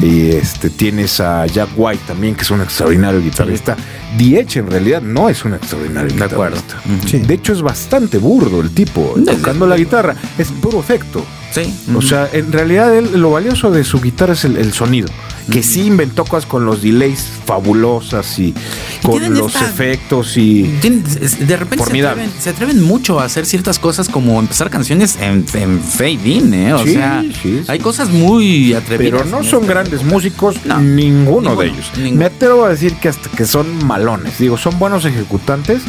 [0.00, 3.76] Y este tienes a Jack White también, que es un extraordinario guitarrista.
[4.16, 6.56] Edge en realidad no es un extraordinario De acuerdo.
[6.56, 7.08] guitarrista.
[7.08, 7.18] Sí.
[7.18, 10.14] De hecho, es bastante burdo el tipo tocando la guitarra.
[10.38, 11.24] Es puro efecto.
[11.50, 11.74] Sí.
[11.96, 15.08] O sea, en realidad él- lo valioso de su guitarra es el, el sonido.
[15.50, 18.54] Que sí inventó cosas con los delays fabulosas y
[19.02, 20.64] con los esta- efectos y...
[20.80, 25.16] Tienen- de repente se atreven, se atreven mucho a hacer ciertas cosas como empezar canciones
[25.20, 26.74] en, en fade in, ¿eh?
[26.74, 27.62] O Sí, sea, sí, sí.
[27.66, 29.22] hay cosas muy atrevidas.
[29.22, 30.12] Pero no son grandes época.
[30.12, 31.90] músicos, No, ninguno, ninguno, de ellos.
[31.96, 32.18] ninguno.
[32.18, 34.38] Me atrevo a decir que hasta que son malones.
[34.38, 35.82] Digo, son buenos ejecutantes,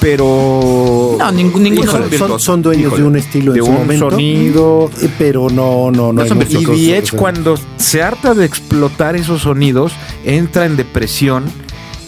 [0.00, 1.16] pero...
[1.18, 3.76] No, ningún- ninguno Son, son son- dueños Híjole, de un estilo de en su un
[3.78, 4.90] momento, sonido.
[5.02, 6.12] eh, pero no, no, no.
[6.12, 9.92] No hay son Y Edge cuando se harta de explotar esos sonidos,
[10.24, 11.44] entra en depresión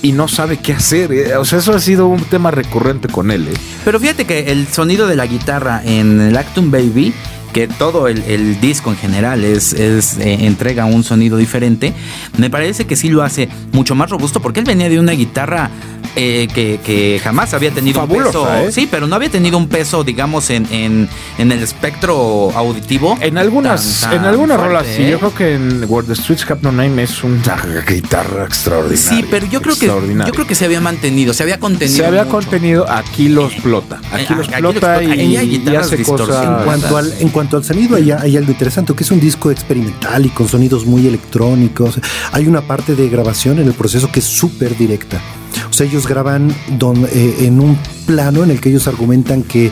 [0.02, 1.12] y no sabe qué hacer.
[1.12, 1.36] eh.
[1.36, 3.48] O sea, eso ha sido un tema recurrente con él.
[3.48, 3.54] eh.
[3.84, 7.12] Pero fíjate que el sonido de la guitarra en el Actum Baby,
[7.52, 11.92] que todo el, el disco en general es, es eh, entrega un sonido diferente,
[12.38, 15.68] me parece que sí lo hace mucho más robusto porque él venía de una guitarra
[16.16, 18.68] eh, que, que jamás había tenido Fabulosa, un peso.
[18.68, 18.72] ¿eh?
[18.72, 23.16] Sí, pero no había tenido un peso, digamos, en, en, en el espectro auditivo.
[23.20, 25.02] En algunas, tan- tan en algunas fuerte, rolas, sí.
[25.02, 25.10] ¿eh?
[25.10, 27.56] Yo creo que en Where the Streets Have No Name es una
[27.88, 28.96] guitarra extraordinaria.
[28.96, 30.26] Sí, pero yo creo que extraordinaria.
[30.26, 31.96] yo creo que se había mantenido, se había contenido.
[31.96, 32.36] se había mucho.
[32.36, 34.00] contenido, aquí lo explota.
[34.12, 35.04] Aquí Eh, lo aquí lo explota explota.
[35.04, 36.44] y, Ahí hay y guitarras hace distorsionadas.
[36.46, 36.64] En cosas.
[36.64, 40.26] cuanto, al, en cuanto al sonido, hay, hay algo interesante, que es un disco experimental
[40.26, 41.98] y con sonidos muy electrónicos.
[42.32, 45.20] Hay una parte de grabación en el proceso que es súper directa.
[45.68, 49.70] O sea, ellos graban don- eh, en un plano en el que ellos argumentan que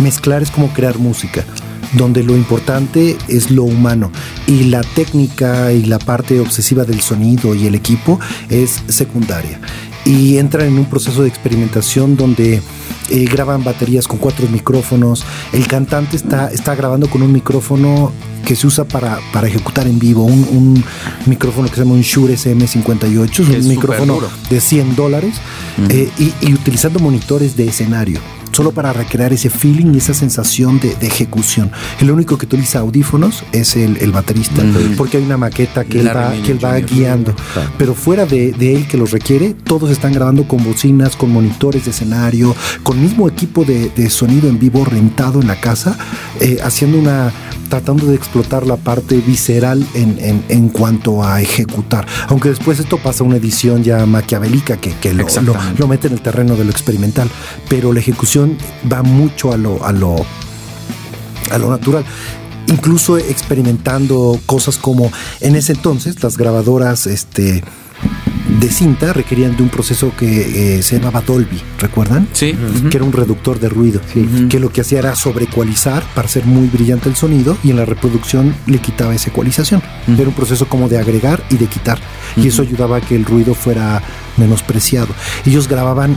[0.00, 1.44] mezclar es como crear música
[1.94, 4.12] donde lo importante es lo humano
[4.46, 9.60] y la técnica y la parte obsesiva del sonido y el equipo es secundaria.
[10.04, 12.62] Y entran en un proceso de experimentación donde
[13.10, 15.24] eh, graban baterías con cuatro micrófonos.
[15.52, 18.12] El cantante está, está grabando con un micrófono
[18.44, 20.84] que se usa para, para ejecutar en vivo, un, un
[21.26, 24.28] micrófono que se llama un Shure SM58, es Que un micrófono duro.
[24.48, 25.34] de 100 dólares
[25.90, 28.18] eh, y, y utilizando monitores de escenario
[28.52, 31.70] solo para recrear ese feeling y esa sensación de, de ejecución.
[32.00, 34.62] El único que utiliza audífonos es el, el baterista,
[34.96, 36.86] porque hay una maqueta que él va, que él va Jr..
[36.86, 37.34] guiando.
[37.78, 41.84] Pero fuera de, de él que los requiere, todos están grabando con bocinas, con monitores
[41.84, 45.96] de escenario, con mismo equipo de, de sonido en vivo rentado en la casa,
[46.40, 47.32] eh, haciendo una
[47.70, 52.06] tratando de explotar la parte visceral en, en- en cuanto a ejecutar.
[52.28, 56.08] Aunque después esto pasa a una edición ya maquiavélica que, que lo, lo, lo mete
[56.08, 57.30] en el terreno de lo experimental.
[57.70, 58.58] Pero la ejecución
[58.92, 60.16] va mucho a lo, a lo,
[61.50, 62.04] a lo natural.
[62.66, 67.64] Incluso experimentando cosas como en ese entonces las grabadoras este,
[68.48, 72.28] de cinta requerían de un proceso que eh, se llamaba Dolby, ¿recuerdan?
[72.32, 72.56] Sí.
[72.90, 74.00] que era un reductor de ruido,
[74.48, 77.84] que lo que hacía era sobreecualizar para hacer muy brillante el sonido y en la
[77.84, 79.82] reproducción le quitaba esa ecualización.
[80.06, 81.98] Era un proceso como de agregar y de quitar
[82.36, 84.02] y eso ayudaba a que el ruido fuera
[84.36, 85.08] menospreciado.
[85.46, 86.16] Ellos grababan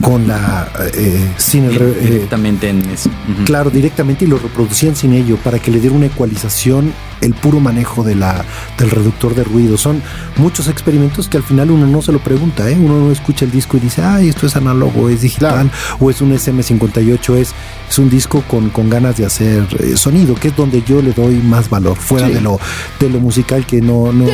[0.00, 3.10] con la eh, sin el eh, Directamente en eso.
[3.44, 7.60] Claro, directamente y lo reproducían sin ello para que le diera una ecualización, el puro
[7.60, 8.44] manejo de la,
[8.78, 9.76] del reductor de ruido.
[9.78, 10.02] Son
[10.36, 12.76] muchos experimentos que al final uno no se lo pregunta, ¿eh?
[12.78, 16.20] uno no escucha el disco y dice, ay, esto es análogo, es digital, o es
[16.20, 17.52] un SM58, es,
[17.88, 21.12] es un disco con, con ganas de hacer eh, sonido, que es donde yo le
[21.12, 22.34] doy más valor, fuera Sí.
[22.34, 22.58] de lo
[23.00, 24.24] de lo musical que no, no,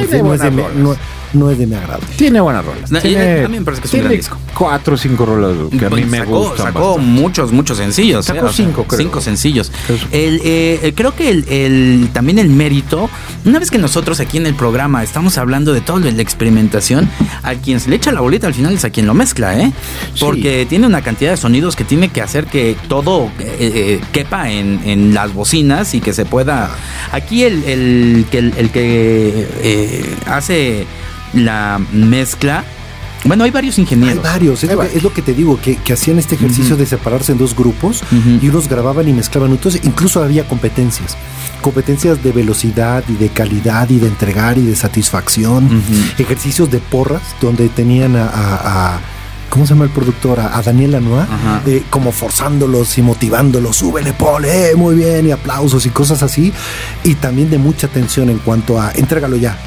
[1.32, 2.02] no es de mi agrado.
[2.16, 2.90] Tiene buenas rolas.
[3.24, 4.38] Tiene, a mí me parece que es un gran disco.
[4.56, 6.66] Cuatro o cinco rolas que a mí me gustan.
[6.66, 7.10] Sacó bastante.
[7.10, 8.26] muchos, muchos sencillos.
[8.26, 8.98] Sacó o sea, cinco, creo.
[9.00, 9.72] Cinco sencillos.
[9.86, 9.98] Creo.
[10.12, 13.08] El, eh, eh, creo que el, el- también el mérito,
[13.44, 16.22] una vez que nosotros aquí en el programa estamos hablando de todo lo de la
[16.22, 17.08] experimentación,
[17.42, 19.72] a quien se le echa la bolita al final es a quien lo mezcla, ¿eh?
[20.14, 20.20] Sí.
[20.20, 24.50] Porque tiene una cantidad de sonidos que tiene que hacer que todo eh, eh, quepa
[24.50, 26.70] en, en las bocinas y que se pueda...
[27.12, 30.86] Aquí el, el que, el, el que eh, hace
[31.34, 32.64] la mezcla...
[33.24, 34.22] Bueno, hay varios Hay ingenieros.
[34.22, 36.86] varios, es, lo que, es lo que te digo, que, que hacían este ejercicio de
[36.86, 38.02] separarse en dos grupos
[38.40, 39.50] y unos grababan y mezclaban.
[39.50, 41.16] Entonces, incluso había competencias.
[41.60, 45.82] Competencias de velocidad y de calidad y de entregar y de satisfacción.
[46.18, 48.24] Ejercicios de porras donde tenían a.
[48.26, 49.00] a- a-
[49.50, 50.38] ¿Cómo se llama el productor?
[50.38, 51.26] A, a Daniel Lanois,
[51.66, 56.52] eh, como forzándolos y motivándolos, súbele, pole, eh, muy bien, y aplausos y cosas así.
[57.02, 59.58] Y también de mucha tensión en cuanto a, entrégalo ya.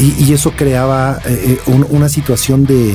[0.00, 2.94] Y, eso creaba eh, eh, un- una situación de,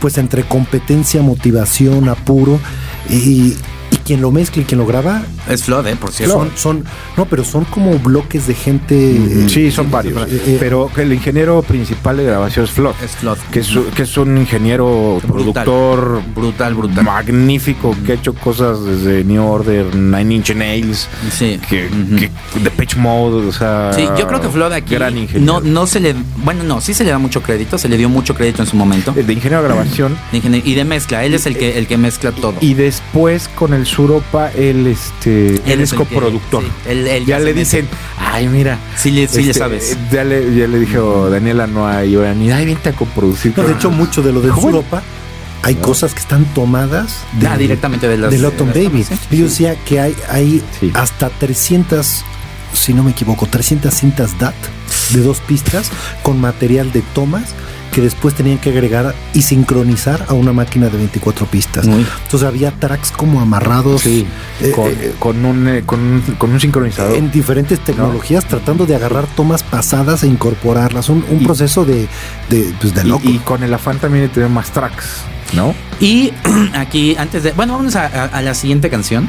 [0.00, 2.60] pues entre competencia, motivación, apuro
[3.08, 3.54] y,
[3.90, 5.96] y quien lo mezcla y quien lo graba Es Flood, ¿eh?
[5.96, 6.34] Por cierto.
[6.36, 6.84] son, son,
[7.16, 8.94] no, pero son como bloques de gente.
[9.16, 10.22] eh, Sí, son varios.
[10.30, 12.94] eh, eh, Pero el ingeniero principal de grabación es Flood.
[13.04, 13.38] Es Flood.
[13.50, 15.64] Que es, que es un ingeniero Brutal.
[15.64, 17.04] productor Brutal, brutal.
[17.04, 21.58] magnífico que ha hecho cosas desde New Order, Nine Inch Nails, Sí.
[21.68, 22.30] que, que
[22.62, 23.92] The Pitch Mode, o sea.
[23.94, 25.60] Sí, yo creo que Flood aquí Gran ingeniero.
[25.60, 28.08] no, no se le, bueno, no, sí se le da mucho crédito, se le dio
[28.08, 29.12] mucho crédito en su momento.
[29.12, 30.16] De ingeniero de grabación.
[30.32, 32.54] De ingenier- y de mezcla, él es el que el que mezcla todo.
[32.60, 36.62] Y después con el Suropa, él, este, él, Él es coproductor.
[36.62, 38.78] sí, él- él ya ya le dicen, ay, mira.
[38.96, 39.96] sí le, sí le este, sabes.
[40.12, 43.52] Ya le, ya le dijo Daniela Noa y Orani, ay, vente a coproducir.
[43.56, 44.48] no, de hecho, mucho de lo de.
[44.48, 45.02] Europa
[45.62, 48.14] hay cosas que están tomadas de, Ah, directamente de
[48.46, 49.04] Autumn de Baby.
[49.04, 49.36] tomas, ¿sí?
[49.36, 50.90] Yo decía que hay, hay Sí.
[50.94, 52.24] hasta 300,
[52.72, 54.54] si no me equivoco, 300 cintas DAT
[55.10, 55.90] de dos pistas
[56.22, 57.54] con material de tomas
[57.92, 61.86] que después tenían que agregar y sincronizar a una máquina de 24 pistas.
[61.86, 62.06] Uy.
[62.24, 64.26] Entonces había tracks como amarrados Sí,
[64.60, 67.16] eh, con, eh, con un, eh, con, un, con un sincronizador.
[67.16, 71.08] en diferentes tecnologías tratando de agarrar tomas pasadas e incorporarlas.
[71.08, 72.08] Un, un Y- proceso de,
[72.48, 73.22] de, pues, de Y- loco.
[73.28, 75.22] Y, con el afán también de tener más tracks,
[75.54, 75.74] ¿no?
[76.00, 76.32] Y
[76.74, 77.52] aquí, antes de.
[77.52, 79.28] Bueno, vamos a, a- a la siguiente canción.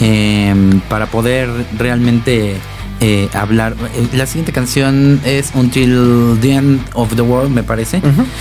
[0.00, 0.52] eh,
[0.88, 1.48] para poder
[1.78, 2.56] realmente
[3.02, 3.74] eh, hablar.
[3.94, 8.00] Eh, La siguiente canción es Until the End of the World, me parece.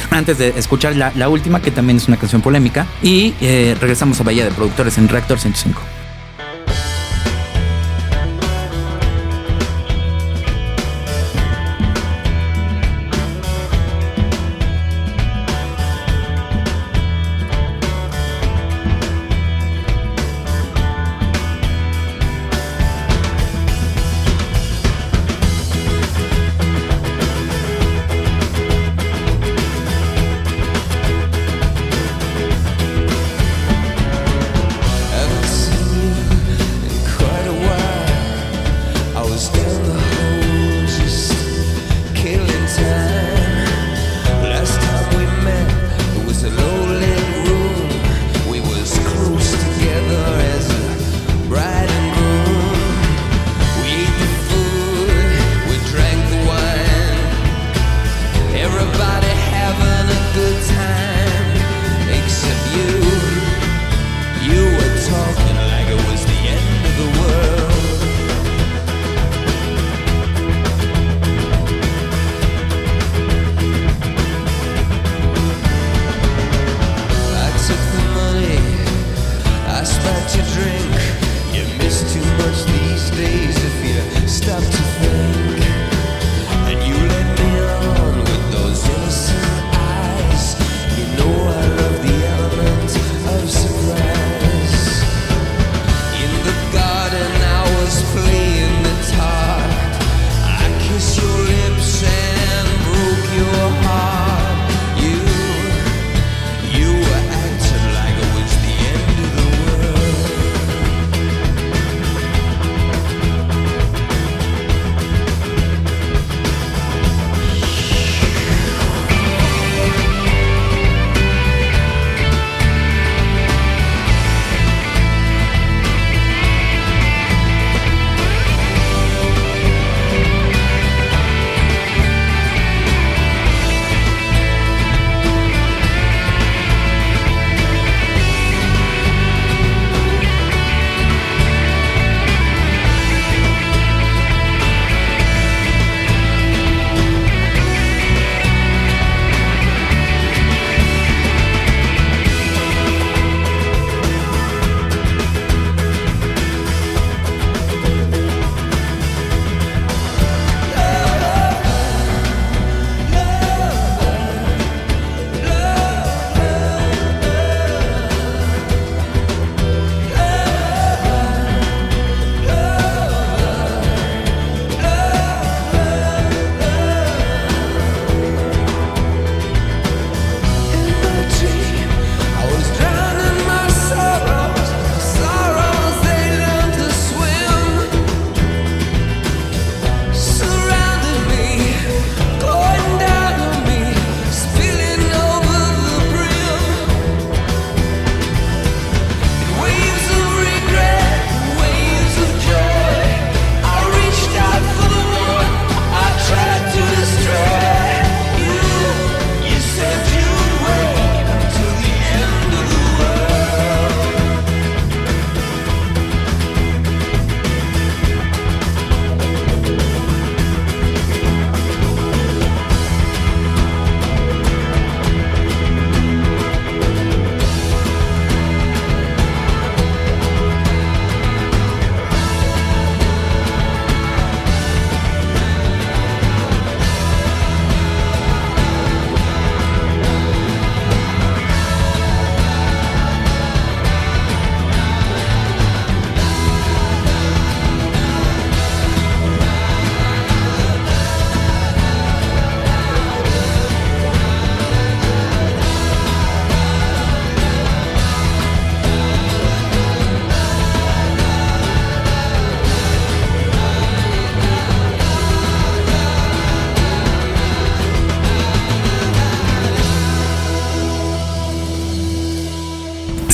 [0.09, 2.86] Antes de escuchar la, la última, que también es una canción polémica.
[3.03, 5.82] Y eh, regresamos a Bahía de Productores en Reactor 105.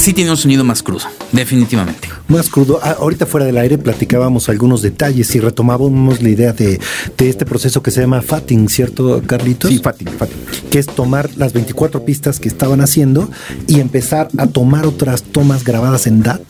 [0.07, 1.03] Sí tiene un sonido más crudo,
[1.33, 2.07] definitivamente.
[2.29, 2.79] Más crudo.
[2.81, 6.79] Ah, ahorita fuera del aire platicábamos algunos detalles y retomábamos la idea de,
[7.17, 9.69] de este proceso que se llama fatting, ¿cierto, Carlitos?
[9.69, 10.39] Sí, Fatima, Fatima.
[10.71, 13.29] que es tomar las 24 pistas que estaban haciendo
[13.67, 16.41] y empezar a tomar otras tomas grabadas en DAT.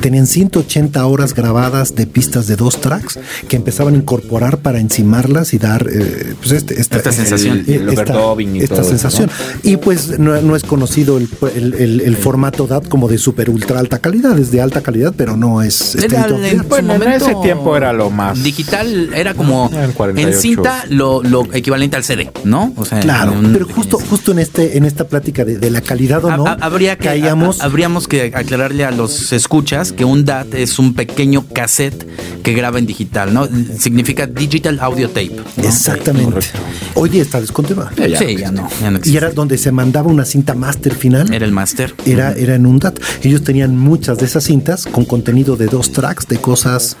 [0.00, 5.52] Tenían 180 horas grabadas de pistas de dos tracks que empezaban a incorporar para encimarlas
[5.52, 7.64] y dar eh, pues este- esta, Esta sensación.
[7.66, 9.30] eh, El overdubbing y esta todo eso, sensación.
[9.62, 13.50] Y pues no, no es conocido el, el- el- el formato DAT como de super
[13.50, 16.36] ultra alta calidad, es de alta calidad, pero no es Era su
[16.68, 18.42] Bueno, en ese tiempo era lo más.
[18.42, 20.34] Digital era como Ah, en 48.
[20.36, 22.72] en cinta lo, lo equivalente al CD, ¿no?
[22.76, 25.70] O sea, Claro, en un- pero justo, justo en este, en esta plática de, de
[25.70, 29.89] la calidad o no, ha- habría que, caíamos ha- habríamos que aclararle a los escuchas
[29.92, 32.06] que un DAT es un pequeño cassette
[32.42, 33.48] que graba en digital, ¿no?
[33.78, 35.36] Significa Digital Audio Tape.
[35.56, 35.64] ¿no?
[35.64, 36.46] Exactamente.
[36.94, 37.90] Hoy día está descontinuado.
[37.96, 38.18] Ya, ya.
[38.18, 41.32] Sí, ya no, ya no Y era donde se mandaba una cinta máster final.
[41.32, 41.94] Era el máster.
[42.06, 42.98] Era, era en un DAT.
[43.22, 46.96] Ellos tenían muchas de esas cintas con contenido de dos tracks, de cosas,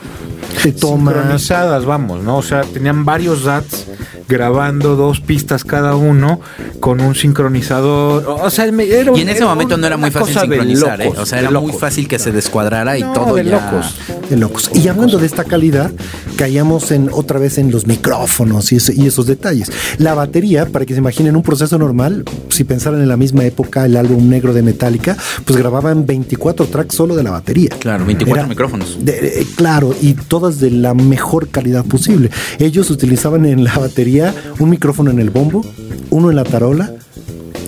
[0.62, 1.14] de tomas.
[1.14, 2.38] Sincronizadas, vamos, ¿no?
[2.38, 3.86] O sea, tenían varios DATs
[4.30, 6.40] grabando dos pistas cada uno
[6.78, 8.24] con un sincronizador.
[8.42, 10.98] O sea, me- era un- Y en ese era momento no era muy fácil sincronizar,
[11.00, 11.20] locos, ¿eh?
[11.20, 13.96] O sea, era muy fácil que se descuadrara y No, todo de ya- locos.
[14.30, 14.70] De locos.
[14.74, 15.90] Y hablando de esta calidad,
[16.36, 19.70] caíamos en otra vez en los micrófonos y, eso- y esos detalles.
[19.98, 23.84] La batería, para que se imaginen un proceso normal, si pensaran en la misma época,
[23.84, 27.70] el álbum negro de Metallica, pues grababan 24 tracks solo de la batería.
[27.80, 29.04] Claro, 24 Era- micrófonos.
[29.04, 32.30] de- eh, claro, y todas de la mejor calidad posible.
[32.58, 34.19] Ellos utilizaban en la batería
[34.58, 35.64] un micrófono en el bombo,
[36.10, 36.90] uno en la tarola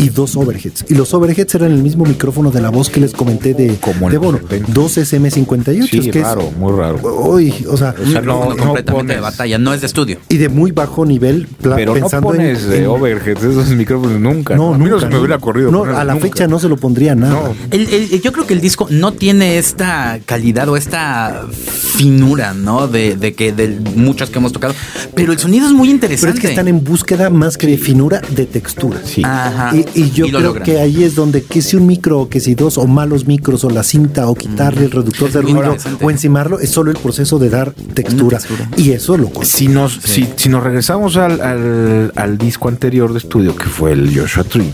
[0.03, 0.85] y dos overheads.
[0.89, 4.11] Y los overheads eran el mismo micrófono de la voz que les comenté de, Como
[4.11, 4.73] de Bono, 70.
[4.73, 5.89] dos SM58.
[5.89, 6.99] Sí, que es- raro, muy raro.
[7.29, 9.87] Uy, o sea, O sea, Un no- micrófono no completamente de batalla, no es de
[9.87, 10.19] estudio.
[10.29, 13.69] y de muy bajo nivel, pla- Pero no pensando en- pones de en, overheads esos
[13.69, 14.57] micrófonos nunca.
[14.57, 15.71] No, a mí no se me hubiera ocurrido.
[15.71, 16.27] No, a la nunca.
[16.27, 17.33] fecha no se lo pondría nada.
[17.35, 17.55] No.
[17.71, 22.89] El- el- yo creo que el disco no tiene esta calidad o esta finura, ¿no?
[22.89, 24.75] De, de que de muchas que hemos tocado.
[25.15, 26.37] Pero el sonido es muy Pero interesante.
[26.39, 29.01] es que están en búsqueda más que de finura, de textura.
[29.05, 29.23] Sí.
[29.25, 29.73] Ajá.
[29.77, 30.65] Y, y yo Y lo creo logran.
[30.65, 33.65] que ahí es donde que si un micro o que si dos o malos micros
[33.65, 37.39] o la cinta o quitarle el reductor de ruido o encimarlo es solo el proceso
[37.39, 38.39] de dar textura.
[38.39, 38.69] textura.
[38.77, 39.57] Y eso lo cuesta.
[39.59, 43.93] Si nos, si, si nos regresamos al, al- al disco anterior de estudio, que fue
[43.93, 44.73] el Joshua Tree,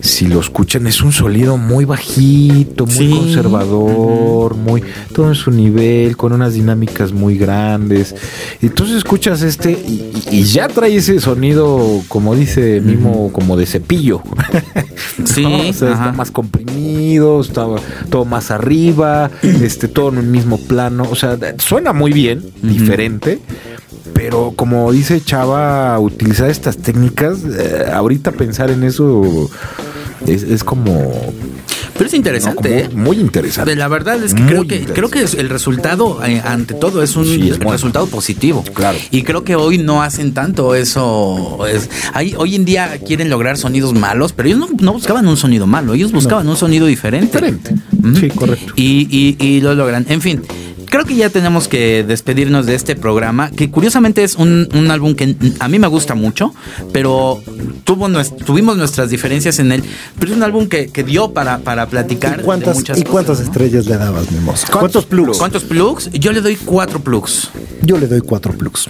[0.00, 3.10] si lo escuchan, es un sonido muy bajito, muy Sí.
[3.10, 4.82] conservador, muy
[5.12, 8.14] todo en su nivel, con unas dinámicas muy grandes.
[8.62, 14.22] Entonces escuchas este y, ya trae ese sonido, como dice Mimo, como de cepillo.
[15.24, 15.56] Sí, ¿no?
[15.68, 16.04] O sea, ajá.
[16.06, 17.66] está más comprimido, está
[18.10, 21.06] todo más arriba, este, todo en un mismo plano.
[21.10, 23.38] O sea, suena muy bien, diferente.
[24.16, 29.50] Pero como dice Chava, utilizar estas técnicas, eh, ahorita pensar en eso
[30.26, 31.12] es, es como,
[31.94, 33.04] Pero es no, interesante, como ¿eh?
[33.04, 33.76] muy interesante.
[33.76, 37.14] La verdad es que Muy creo que creo que el resultado eh, ante todo es
[37.14, 37.72] un Sí, es bueno.
[37.72, 38.64] resultado positivo.
[38.74, 38.96] Claro.
[39.10, 41.66] Y creo que hoy no hacen tanto eso.
[41.66, 45.36] Es, hay, hoy en día quieren lograr sonidos malos, pero ellos no, no buscaban un
[45.36, 47.26] sonido malo, ellos buscaban un sonido diferente.
[47.26, 47.74] Diferente.
[48.18, 48.72] Sí, correcto.
[48.76, 50.06] Y, y- y lo logran.
[50.08, 50.40] En fin.
[50.96, 55.14] Creo que ya tenemos que despedirnos de este programa, que curiosamente es un, un álbum
[55.14, 56.54] que a mí me gusta mucho,
[56.90, 57.42] pero
[57.84, 58.08] tuvo
[58.46, 59.84] tuvimos nuestras diferencias en él.
[60.18, 63.04] Pero es un álbum que, que dio para, para platicar ¿Y cuántas, de muchas ¿y
[63.04, 63.52] cuántas cosas, ¿no?
[63.52, 64.68] estrellas le dabas, Mimosa?
[64.72, 65.36] ¿Cuántos plugs?
[65.36, 66.10] ¿Cuántos plugs?
[66.12, 67.50] Yo le doy cuatro plugs.
[67.82, 68.88] Yo le doy cuatro plugs.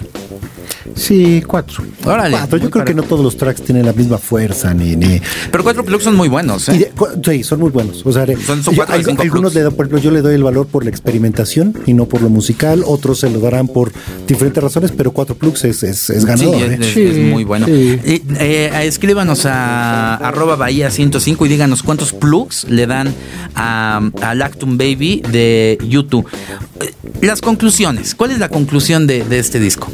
[0.95, 1.83] Sí, cuatro.
[2.05, 2.37] Órale.
[2.37, 2.57] Cuatro.
[2.57, 4.95] Yo creo que no todos los tracks tienen la misma fuerza ni...
[4.95, 5.21] ni
[5.51, 6.73] Pero cuatro plugs son muy buenos, ¿eh?
[6.73, 6.91] de-
[7.23, 8.05] sí, son muy buenos.
[8.05, 9.21] O sea, de- Son- son yo- cuatro algunos
[9.51, 9.53] plugs.
[9.55, 12.21] le doy, por ejemplo, yo le doy el valor por la experimentación y no por
[12.21, 12.83] lo musical.
[12.85, 13.91] Otros se lo darán por
[14.27, 16.55] diferentes razones, pero cuatro plugs es, es, es ganador.
[16.55, 16.77] Sí, ¿eh?
[16.81, 17.65] es, es muy bueno.
[17.69, 23.13] Eh, eh, escríbanos a arroba bahía 105 y díganos cuántos plugs le dan
[23.55, 26.27] a, a Lactum Baby de YouTube.
[26.81, 28.15] Eh, Las conclusiones.
[28.15, 29.91] ¿Cuál es la conclusión de, de este disco?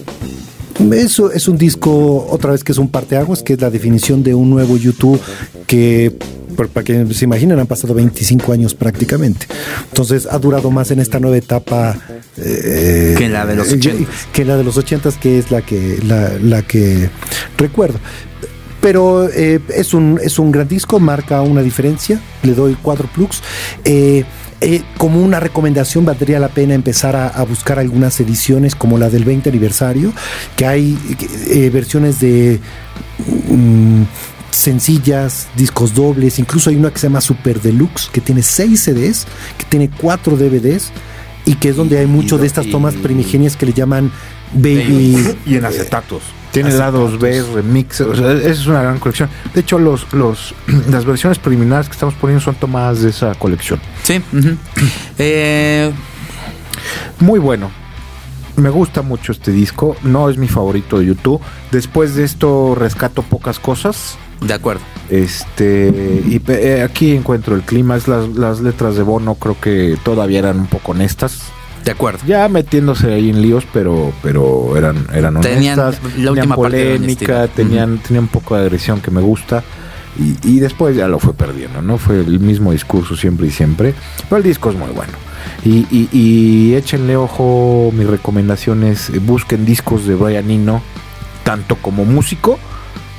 [0.93, 4.33] Eso es un disco, otra vez que es un parteaguas, que es la definición de
[4.33, 5.19] un nuevo YouTube
[5.67, 6.11] que,
[6.55, 9.45] por- para que se imaginen, han pasado 25 años prácticamente.
[9.89, 11.95] Entonces ha durado más en esta nueva etapa
[12.37, 14.07] eh, Que la de los eh, 80s.
[14.33, 17.09] Que la de los 80s, que es la que, la, la que
[17.57, 17.99] recuerdo.
[18.81, 22.19] Pero eh, es, un, es un gran disco, marca una diferencia.
[22.41, 23.41] Le doy cuatro plugs.
[23.85, 24.25] Eh,
[24.63, 29.09] eh, como una recomendación, valdría la pena empezar a, a buscar algunas ediciones como la
[29.09, 30.13] del 20 aniversario,
[30.55, 30.97] que hay
[31.49, 32.61] eh, versiones de
[33.49, 34.03] mm,
[34.51, 39.27] sencillas, discos dobles, incluso hay una que se llama Super Deluxe, que tiene 6 CDs,
[39.57, 40.91] que tiene 4 DVDs
[41.45, 44.11] y que es donde hay mucho de estas tomas primigenias que le llaman
[44.53, 46.23] Baby Y en acetatos.
[46.53, 47.53] Tiene lados B, ratos.
[47.55, 49.27] remix, o sea, es una gran colección.
[49.53, 50.53] De hecho, los, los,
[50.89, 53.81] las versiones preliminares que estamos poniendo son tomadas de esa colección.
[54.03, 54.21] Sí.
[55.17, 55.91] Eh,
[57.19, 57.71] Muy bueno.
[58.55, 59.95] Me gusta mucho este disco.
[60.03, 61.41] No es mi favorito de YouTube.
[61.71, 64.15] Después de esto rescato pocas cosas.
[64.41, 64.81] de acuerdo.
[65.09, 67.95] Este y eh, aquí encuentro el clima.
[67.97, 71.41] Es las, las letras de Bono creo que todavía eran un poco honestas.
[71.83, 72.19] De acuerdo.
[72.25, 76.17] Ya metiéndose ahí en líos, pero pero eran eran Tenían honestas.
[76.17, 79.63] la tenían parte polémica, tenían tenían un poco de agresión que me gusta.
[80.17, 81.97] Y, y después ya lo fue perdiendo, ¿no?
[81.97, 83.95] Fue el mismo discurso siempre y siempre.
[84.29, 85.13] Pero el disco es muy bueno.
[85.65, 90.83] Y, y, y échenle ojo, mi recomendación es eh, busquen discos de Brian Eno,
[91.43, 92.59] tanto como músico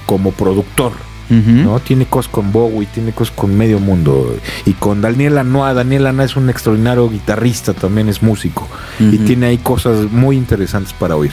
[0.06, 0.92] como productor.
[1.30, 1.80] ¿No?
[1.80, 4.36] Tiene cosas con Bowie, tiene cosas con medio mundo.
[4.64, 8.68] Y con Daniel Lanoa, Daniel Lanoa es un extraordinario guitarrista, también es músico.
[9.00, 11.32] Y tiene ahí cosas muy interesantes para oír.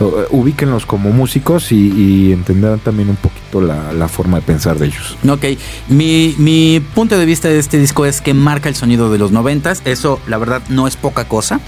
[0.00, 4.78] Uh, ubíquenlos como músicos y, y entenderán también un poquito la, la forma de pensar
[4.78, 5.16] de ellos.
[5.28, 5.44] Ok,
[5.88, 9.32] mi, mi punto de vista de este disco es que marca el sonido de los
[9.32, 9.82] noventas.
[9.84, 11.60] Eso, la verdad, no es poca cosa.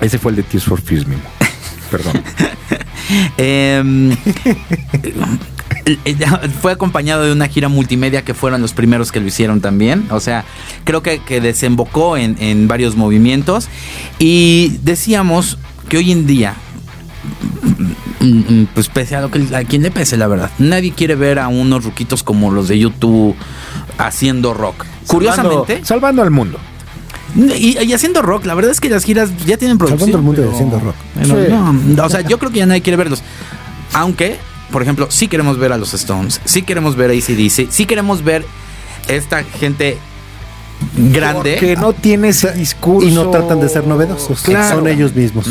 [0.00, 1.24] Ese fue el de Tears for Fears mismo.
[1.90, 2.22] Perdón.
[3.36, 4.16] Em,
[6.60, 10.06] fue acompañado de una gira multimedia que fueron los primeros que lo hicieron también.
[10.10, 10.44] O sea,
[10.84, 13.68] creo que, que desembocó en, en varios movimientos.
[14.18, 15.58] Y decíamos
[15.88, 16.54] que hoy en día,
[18.20, 18.26] mm,
[18.60, 21.38] mm, pues pese a lo que a quien le pese, la verdad, nadie quiere ver
[21.38, 23.34] a unos ruquitos como los de YouTube
[23.98, 24.84] haciendo rock.
[25.06, 26.58] Curiosamente, Salvando, salvando al mundo.
[27.36, 30.10] y, y haciendo rock, la verdad es que las giras ya tienen producción.
[30.12, 30.94] Salvando el mundo y haciendo rock.
[31.22, 31.32] Sí.
[31.94, 33.22] no, o sea, yo creo que ya nadie quiere verlos.
[33.94, 34.36] Aunque,
[34.70, 38.22] por ejemplo, sí queremos ver a los Stones, sí queremos ver a ACDC, sí queremos
[38.24, 38.44] ver
[39.08, 39.98] esta gente
[40.96, 41.56] grande.
[41.56, 43.08] Que no tiene ese discurso.
[43.08, 44.42] Y no tratan de ser novedosos.
[44.42, 44.76] Claro.
[44.76, 45.48] Son ellos mismos.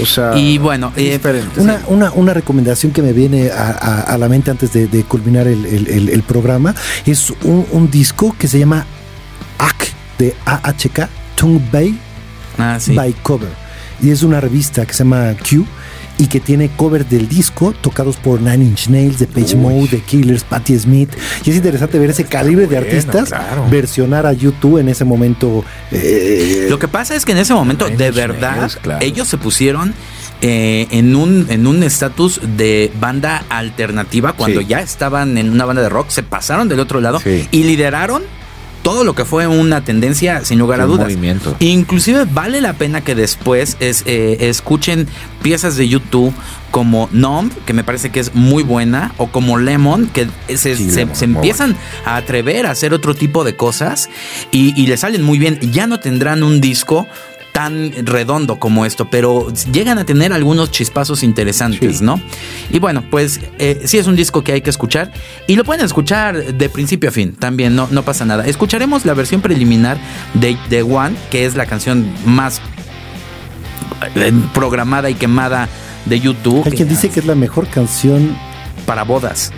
[0.00, 1.60] O sea, Y bueno, eh, diferente.
[1.60, 5.02] Una, una, una recomendación que me viene a, a- a la mente antes de, de
[5.04, 6.74] culminar el, el- el- el programa
[7.06, 8.86] es un, un disco que se llama
[9.58, 9.88] AK
[10.18, 11.98] de AHK, Tung Bay
[12.58, 12.94] Ah, sí.
[12.94, 13.50] by Cover.
[14.00, 15.64] Y es una revista que se llama Q
[16.18, 20.00] y que tiene covers del disco tocados por Nine Inch Nails, The Page Mode, The
[20.00, 21.10] Killers, Patti Smith.
[21.44, 23.66] Y es interesante ver ese calibre de artistas claro.
[23.70, 25.64] versionar a YouTube en ese momento.
[25.92, 29.04] eh, Lo que pasa es que en ese momento, Nine de Inch verdad, Nails, claro.
[29.04, 29.94] ellos se pusieron
[30.40, 34.66] eh, en un en un estatus de banda alternativa cuando Sí.
[34.66, 37.48] ya estaban en una banda de rock, se pasaron del otro lado Sí.
[37.50, 38.22] y lideraron
[38.88, 41.06] todo lo que fue una tendencia sin lugar a dudas.
[41.06, 41.54] movimiento.
[41.60, 45.06] Inclusive vale la pena que después es, eh, escuchen
[45.42, 46.32] piezas de YouTube
[46.70, 50.26] como Numb, que me parece que es muy buena, o como Lemon, que
[50.56, 51.76] se, Sí, se- Lemon, se muy empiezan
[52.06, 54.08] a atrever a hacer otro tipo de cosas
[54.52, 55.58] y, y le salen muy bien.
[55.72, 57.06] Ya no tendrán un disco
[57.58, 62.04] tan redondo como esto, pero llegan a tener algunos chispazos interesantes, Sí.
[62.04, 62.20] ¿no?
[62.70, 65.10] Y bueno, pues eh, sí es un disco que hay que escuchar
[65.48, 68.46] y lo pueden escuchar de principio a fin, también no, no pasa nada.
[68.46, 69.98] Escucharemos la versión preliminar
[70.34, 72.60] de The One, que es la canción más
[74.14, 75.68] eh, programada y quemada
[76.04, 76.62] de YouTube.
[76.64, 78.36] hay quien dice que es la mejor canción,
[78.86, 79.50] para bodas.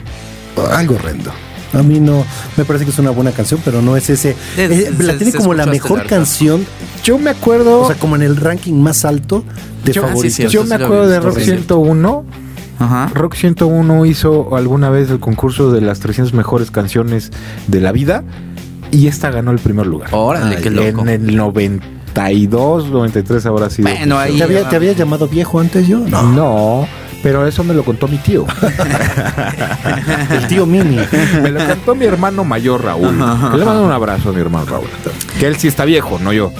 [0.72, 1.30] algo horrendo.
[1.72, 2.24] A mí no,
[2.56, 4.34] me parece que es una buena canción, pero no es ese.
[4.56, 6.66] Se- eh, la se- tiene se como la mejor canción,
[7.04, 7.82] Yo me acuerdo.
[7.82, 9.44] o sea, como en el ranking más alto
[9.84, 10.34] de Yo- ah, sí, favoritos.
[10.36, 10.52] cierto.
[10.52, 11.46] yo me acuerdo de Rock bien.
[11.46, 12.24] 101.
[12.80, 13.10] Ajá.
[13.14, 17.30] Rock 101 hizo alguna vez el concurso de las 300 mejores canciones
[17.68, 18.24] de la vida
[18.90, 20.08] y esta ganó el primer lugar.
[20.12, 21.02] Órale, qué loco.
[21.02, 23.82] En el 92, 93 ahora sí.
[23.82, 25.98] Bueno, ahí- ¿Te había, te había llamado viejo antes yo?
[26.00, 26.22] No.
[26.32, 26.88] No,
[27.22, 28.46] pero eso me lo contó mi tío.
[30.30, 30.98] El tío Mini.
[31.42, 33.16] me lo contó mi hermano mayor Raúl.
[33.50, 34.88] Que le mando un abrazo a mi hermano Raúl.
[35.38, 36.52] Que él sí está viejo, no yo.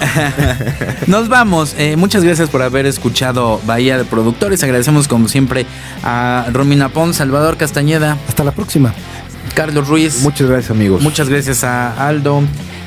[1.07, 1.75] Nos vamos.
[1.79, 4.63] Eh, muchas gracias por haber escuchado Bahía de Productores.
[4.63, 5.67] Agradecemos como siempre
[6.03, 8.93] a Romina Pons, Salvador Castañeda, Hasta la próxima.
[9.55, 10.23] Carlos Ruiz.
[10.23, 11.03] Muchas gracias, amigos.
[11.03, 12.43] Muchas gracias a Aldo.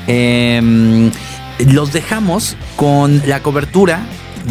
[0.06, 1.10] Eh,
[1.58, 4.00] los dejamos con la cobertura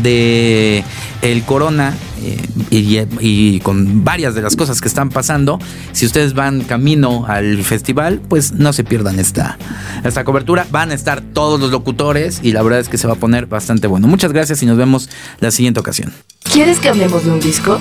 [0.01, 0.83] de
[1.21, 2.37] el Corona eh,
[2.69, 5.59] y, y con varias de las cosas que están pasando.
[5.91, 9.57] Si ustedes van camino al festival, pues no se pierdan esta,
[10.03, 10.67] esta cobertura.
[10.71, 13.45] Van a estar todos los locutores y la verdad es que se va a poner
[13.45, 14.07] bastante bueno.
[14.07, 16.13] Muchas gracias y nos vemos la siguiente ocasión.
[16.43, 17.79] ¿Quieres que hablemos de un disco?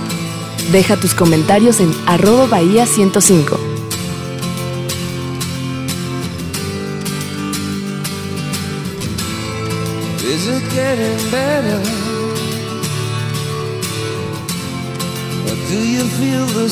[0.70, 3.71] Deja tus comentarios en arroba bahía 105.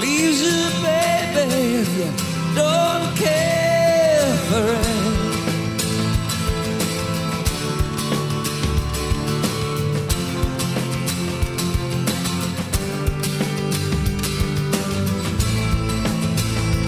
[0.00, 2.10] Leaves you, baby,
[2.56, 4.94] don't care for it.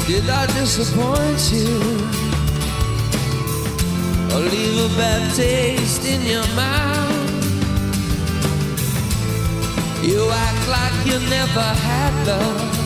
[0.08, 1.70] Did I disappoint you?
[4.34, 7.06] Or leave a bad taste in your mouth?
[10.02, 12.85] You act like you never had love.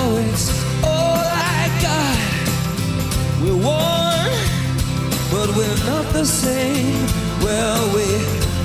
[3.63, 4.31] one,
[5.31, 7.05] but we're not the same.
[7.41, 8.07] Well, we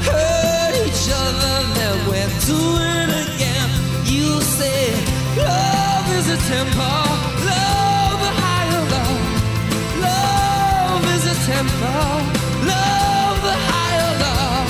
[0.09, 3.69] hurt each other, then we're doing it again.
[4.05, 4.93] You say
[5.37, 7.05] love is a temple,
[7.53, 9.23] love a higher love.
[10.09, 12.13] Love is a temple,
[12.65, 14.69] love a higher love.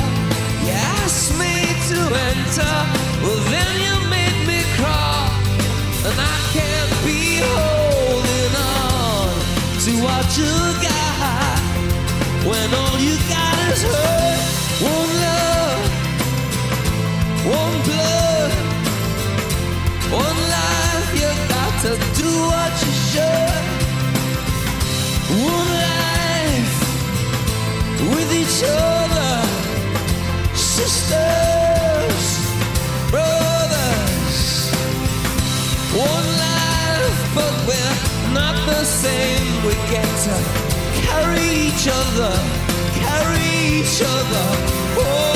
[0.67, 1.55] You asked me
[1.91, 1.99] to
[2.31, 2.75] enter,
[3.23, 4.06] well then you
[10.27, 11.61] what you got
[12.49, 14.41] when all you got is hurt.
[14.83, 15.83] One love,
[17.47, 18.53] one blood,
[20.11, 21.11] one life.
[21.15, 23.65] You got to do what you should.
[25.47, 26.77] One life
[28.11, 28.96] with each other,
[41.87, 42.33] each other,
[42.95, 44.47] carry each other.
[44.99, 45.36] Oh.